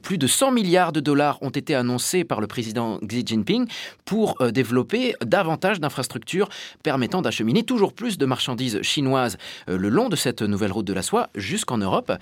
plus 0.02 0.18
de 0.18 0.26
100 0.26 0.52
milliards 0.52 0.92
de 0.92 1.00
dollars 1.00 1.38
ont 1.42 1.50
été 1.50 1.74
annoncés 1.74 2.24
par 2.24 2.40
le 2.40 2.46
président 2.46 2.98
Xi 3.06 3.22
Jinping 3.24 3.66
pour 4.04 4.36
développer 4.52 5.14
davantage 5.24 5.80
d'infrastructures 5.80 6.48
permettant 6.82 7.22
d'acheminer 7.22 7.62
toujours 7.62 7.92
plus 7.92 8.18
de 8.18 8.26
marchandises 8.26 8.82
chinoises 8.82 9.36
euh, 9.68 9.78
le 9.78 9.88
long 9.88 10.08
de 10.08 10.16
cette 10.16 10.42
nouvelle 10.42 10.72
route 10.72 10.86
de 10.86 10.92
la 10.92 11.02
soie 11.02 11.28
jusqu'en 11.34 11.78
Europe. 11.78 12.12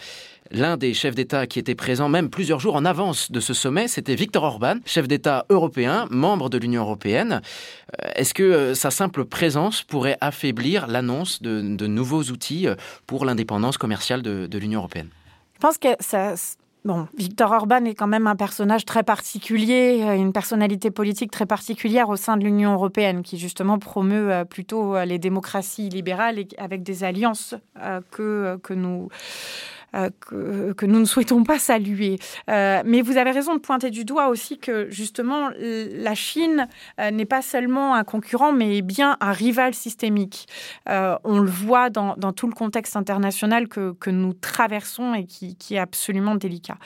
L'un 0.52 0.76
des 0.76 0.94
chefs 0.94 1.14
d'État 1.14 1.46
qui 1.46 1.58
était 1.58 1.74
présent 1.74 2.08
même 2.08 2.28
plusieurs 2.28 2.60
jours 2.60 2.76
en 2.76 2.84
avance 2.84 3.32
de 3.32 3.40
ce 3.40 3.54
sommet, 3.54 3.88
c'était 3.88 4.14
Viktor 4.14 4.44
Orban, 4.44 4.76
chef 4.84 5.08
d'État 5.08 5.46
européen, 5.48 6.06
membre 6.10 6.50
de 6.50 6.58
l'Union 6.58 6.82
européenne. 6.82 7.40
Euh, 8.02 8.10
est-ce 8.14 8.34
que 8.34 8.42
euh, 8.42 8.74
sa 8.74 8.90
simple 8.90 9.24
présence 9.24 9.82
pourrait 9.82 10.18
affaiblir 10.20 10.86
l'annonce 10.86 11.40
de, 11.42 11.86
nouveaux 11.86 12.22
outils 12.24 12.66
pour 13.06 13.24
l'indépendance 13.24 13.78
commerciale 13.78 14.22
de, 14.22 14.58
l'Union 14.58 14.80
européenne? 14.80 15.08
Je 15.54 15.58
pense 15.58 15.78
que 15.78 15.88
ça, 16.00 16.36
Bon, 16.84 17.06
Victor 17.16 17.52
Orban 17.52 17.84
est 17.84 17.94
quand 17.94 18.08
même 18.08 18.26
un 18.26 18.34
personnage 18.34 18.84
très 18.84 19.04
particulier, 19.04 20.02
euh, 20.02 20.16
une 20.16 20.32
personnalité 20.32 20.90
politique 20.90 21.30
très 21.30 21.46
particulière 21.46 22.08
au 22.08 22.16
sein 22.16 22.36
de 22.36 22.42
l'Union 22.42 22.72
européenne, 22.72 23.22
qui 23.22 23.38
justement 23.38 23.78
promeut 23.78 24.32
euh, 24.32 24.44
plutôt 24.44 24.96
euh, 24.96 25.04
les 25.04 25.20
démocraties 25.20 25.88
libérales 25.88 26.38
avec 26.58 26.82
des 26.82 27.04
alliances 27.04 27.54
que, 28.10 28.58
que 28.62 28.74
nous 28.74 29.08
euh, 29.94 30.10
que, 30.74 30.86
nous 30.86 31.00
ne 31.00 31.04
souhaitons 31.04 31.44
pas 31.44 31.58
saluer. 31.58 32.18
Euh, 32.50 32.82
mais 32.84 33.02
vous 33.02 33.16
avez 33.16 33.30
raison 33.30 33.54
de 33.54 33.60
pointer 33.60 33.90
du 33.90 34.04
doigt 34.04 34.28
aussi 34.28 34.58
que 34.58 34.90
justement 34.90 35.50
la 35.58 36.14
Chine 36.14 36.68
euh, 36.98 37.10
n'est 37.10 37.26
pas 37.26 37.42
seulement 37.42 37.94
un 37.94 38.04
concurrent, 38.04 38.52
mais 38.52 38.82
bien 38.82 39.16
un 39.20 39.32
rival 39.32 39.74
systémique. 39.74 40.46
on 40.86 41.38
le 41.38 41.50
voit 41.50 41.90
dans, 41.90 42.14
tout 42.32 42.46
le 42.46 42.54
contexte 42.54 42.96
international 42.96 43.68
que, 43.68 44.10
nous 44.10 44.34
traversons 44.34 45.14
et 45.14 45.24
qui 45.24 45.56
est 45.70 45.78
absolument 45.78 46.34
délicat. 46.34 46.76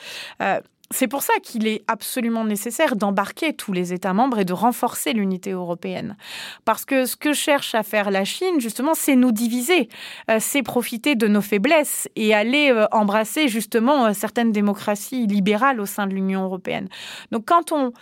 C'est 0.93 1.09
pour 1.09 1.23
ça 1.23 1.35
qu'il 1.43 1.67
est 1.67 1.83
absolument 1.89 2.45
nécessaire 2.45 2.95
d'embarquer 2.95 3.53
tous 3.53 3.73
les 3.73 3.93
États 3.93 4.13
membres 4.13 4.39
et 4.39 4.45
de 4.45 4.53
renforcer 4.53 5.13
l'unité 5.13 5.51
européenne. 5.51 6.17
Parce 6.65 6.85
que 6.85 7.07
ce 7.07 7.17
que 7.17 7.33
cherche 7.33 7.75
à 7.75 7.83
faire 7.83 8.11
la 8.11 8.25
Chine, 8.25 8.61
justement, 8.61 8.95
c'est 8.95 9.17
nous 9.17 9.33
diviser, 9.33 9.89
euh, 10.31 10.39
c'est 10.39 10.63
profiter 10.63 11.17
de 11.17 11.27
nos 11.27 11.41
faiblesses 11.41 12.09
et 12.15 12.35
aller 12.35 12.71
euh, 12.71 12.87
embrasser 12.93 13.49
justement 13.49 14.07
euh, 14.07 14.13
certaines 14.13 14.53
démocraties 14.53 15.27
libérales 15.27 15.81
au 15.81 15.87
sein 15.87 16.07
de 16.07 16.15
l'Union 16.15 16.45
européenne. 16.45 16.89
Donc 17.33 17.47
quand 17.47 17.73
on, 17.73 17.93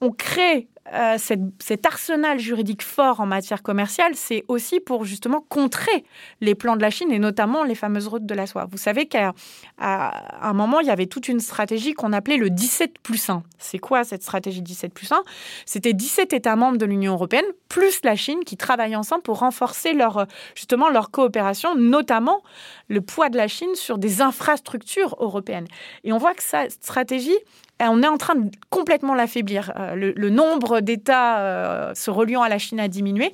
on 0.00 0.10
crée 0.10 0.68
euh, 0.92 1.16
cet 1.18 1.86
arsenal 1.86 2.38
juridique 2.38 2.82
fort 2.82 3.20
en 3.20 3.26
matière 3.26 3.62
commerciale, 3.62 4.12
c'est 4.14 4.44
aussi 4.48 4.80
pour 4.80 5.04
justement 5.04 5.40
contrer 5.48 6.04
les 6.42 6.54
plans 6.54 6.76
de 6.76 6.82
la 6.82 6.90
Chine 6.90 7.10
et 7.10 7.18
notamment 7.18 7.64
les 7.64 7.74
fameuses 7.74 8.06
routes 8.06 8.26
de 8.26 8.34
la 8.34 8.46
soie. 8.46 8.66
Vous 8.70 8.76
savez 8.76 9.06
qu'à 9.06 9.32
un 9.78 10.52
moment, 10.52 10.80
il 10.80 10.86
y 10.86 10.90
avait 10.90 11.06
toute 11.06 11.28
une 11.28 11.40
stratégie 11.40 11.94
qu'on 11.94 12.12
appelait 12.12 12.36
le 12.36 12.50
17 12.50 12.98
plus 12.98 13.30
1. 13.30 13.42
C'est 13.58 13.78
quoi 13.78 14.04
cette 14.04 14.22
stratégie 14.22 14.60
17 14.60 14.92
plus 14.92 15.10
1 15.10 15.22
C'était 15.64 15.94
17 15.94 16.34
États 16.34 16.56
membres 16.56 16.76
de 16.76 16.86
l'Union 16.86 17.14
européenne 17.14 17.46
plus 17.68 18.00
la 18.04 18.14
Chine 18.14 18.44
qui 18.44 18.56
travaillent 18.56 18.94
ensemble 18.94 19.22
pour 19.22 19.40
renforcer 19.40 19.94
leur, 19.94 20.26
justement 20.54 20.90
leur 20.90 21.10
coopération, 21.10 21.74
notamment 21.74 22.42
le 22.88 23.00
poids 23.00 23.30
de 23.30 23.36
la 23.36 23.48
Chine 23.48 23.74
sur 23.74 23.98
des 23.98 24.20
infrastructures 24.20 25.16
européennes. 25.18 25.66
Et 26.04 26.12
on 26.12 26.18
voit 26.18 26.34
que 26.34 26.42
cette 26.42 26.72
stratégie, 26.72 27.36
on 27.80 28.02
est 28.02 28.08
en 28.08 28.16
train 28.16 28.36
de 28.36 28.50
complètement 28.70 29.14
l'affaiblir. 29.14 29.72
Euh, 29.76 30.12
le, 30.14 30.30
nombre 30.30 30.73
d'États 30.80 31.38
euh, 31.38 31.94
se 31.94 32.10
reliant 32.10 32.42
à 32.42 32.48
la 32.48 32.58
Chine 32.58 32.80
a 32.80 32.88
diminué. 32.88 33.32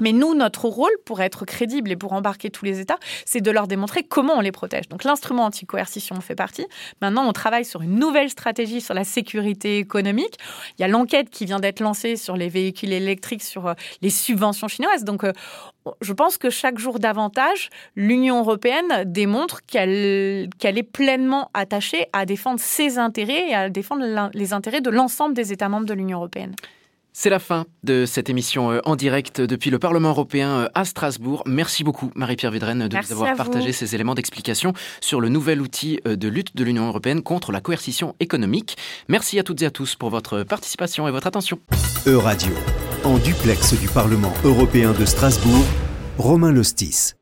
Mais 0.00 0.12
nous, 0.12 0.34
notre 0.34 0.66
rôle, 0.66 0.92
pour 1.04 1.20
être 1.20 1.44
crédible 1.44 1.90
et 1.90 1.96
pour 1.96 2.12
embarquer 2.12 2.50
tous 2.50 2.64
les 2.64 2.80
États, 2.80 2.98
c'est 3.24 3.40
de 3.40 3.50
leur 3.50 3.66
démontrer 3.66 4.02
comment 4.02 4.34
on 4.34 4.40
les 4.40 4.52
protège. 4.52 4.88
Donc 4.88 5.04
l'instrument 5.04 5.44
anti-coercition 5.44 6.20
fait 6.20 6.34
partie. 6.34 6.66
Maintenant, 7.00 7.26
on 7.28 7.32
travaille 7.32 7.64
sur 7.64 7.82
une 7.82 7.98
nouvelle 7.98 8.30
stratégie 8.30 8.80
sur 8.80 8.94
la 8.94 9.04
sécurité 9.04 9.78
économique. 9.78 10.36
Il 10.78 10.82
y 10.82 10.84
a 10.84 10.88
l'enquête 10.88 11.30
qui 11.30 11.44
vient 11.44 11.60
d'être 11.60 11.80
lancée 11.80 12.16
sur 12.16 12.36
les 12.36 12.48
véhicules 12.48 12.92
électriques, 12.92 13.42
sur 13.42 13.68
euh, 13.68 13.74
les 14.02 14.10
subventions 14.10 14.68
chinoises. 14.68 15.04
Donc 15.04 15.24
euh, 15.24 15.32
je 16.00 16.12
pense 16.12 16.36
que 16.36 16.50
chaque 16.50 16.78
jour 16.78 16.98
davantage, 16.98 17.70
l'Union 17.96 18.40
européenne 18.40 19.04
démontre 19.06 19.60
qu'elle 19.66 20.48
est 20.62 20.90
pleinement 20.92 21.50
attachée 21.54 22.06
à 22.12 22.26
défendre 22.26 22.60
ses 22.60 22.98
intérêts 22.98 23.48
et 23.48 23.54
à 23.54 23.70
défendre 23.70 24.30
les 24.34 24.52
intérêts 24.52 24.80
de 24.80 24.90
l'ensemble 24.90 25.34
des 25.34 25.52
États 25.52 25.68
membres 25.68 25.86
de 25.86 25.94
l'Union 25.94 26.18
européenne. 26.18 26.54
C'est 27.12 27.30
la 27.30 27.38
fin 27.38 27.66
de 27.82 28.06
cette 28.06 28.30
émission 28.30 28.70
euh, 28.70 28.80
en 28.84 28.94
direct 28.94 29.40
depuis 29.40 29.70
le 29.70 29.78
Parlement 29.78 30.10
européen 30.10 30.60
euh, 30.60 30.68
à 30.74 30.84
Strasbourg. 30.84 31.42
Merci 31.46 31.82
beaucoup, 31.82 32.10
Marie-Pierre 32.14 32.52
Vidren, 32.52 32.88
de 32.88 32.96
nous 32.96 33.12
avoir 33.12 33.34
partagé 33.34 33.72
ces 33.72 33.94
éléments 33.94 34.14
d'explication 34.14 34.72
sur 35.00 35.20
le 35.20 35.28
nouvel 35.28 35.60
outil 35.60 36.00
euh, 36.06 36.16
de 36.16 36.28
lutte 36.28 36.56
de 36.56 36.64
l'Union 36.64 36.86
européenne 36.86 37.22
contre 37.22 37.52
la 37.52 37.60
coercition 37.60 38.14
économique. 38.20 38.76
Merci 39.08 39.38
à 39.38 39.42
toutes 39.42 39.62
et 39.62 39.66
à 39.66 39.70
tous 39.70 39.96
pour 39.96 40.10
votre 40.10 40.44
participation 40.44 41.08
et 41.08 41.10
votre 41.10 41.26
attention. 41.26 41.58
E-Radio, 42.06 42.52
en 43.04 43.18
duplex 43.18 43.78
du 43.78 43.88
Parlement 43.88 44.32
européen 44.44 44.92
de 44.92 45.04
Strasbourg, 45.04 45.64
Romain 46.16 46.52
Lostis. 46.52 47.14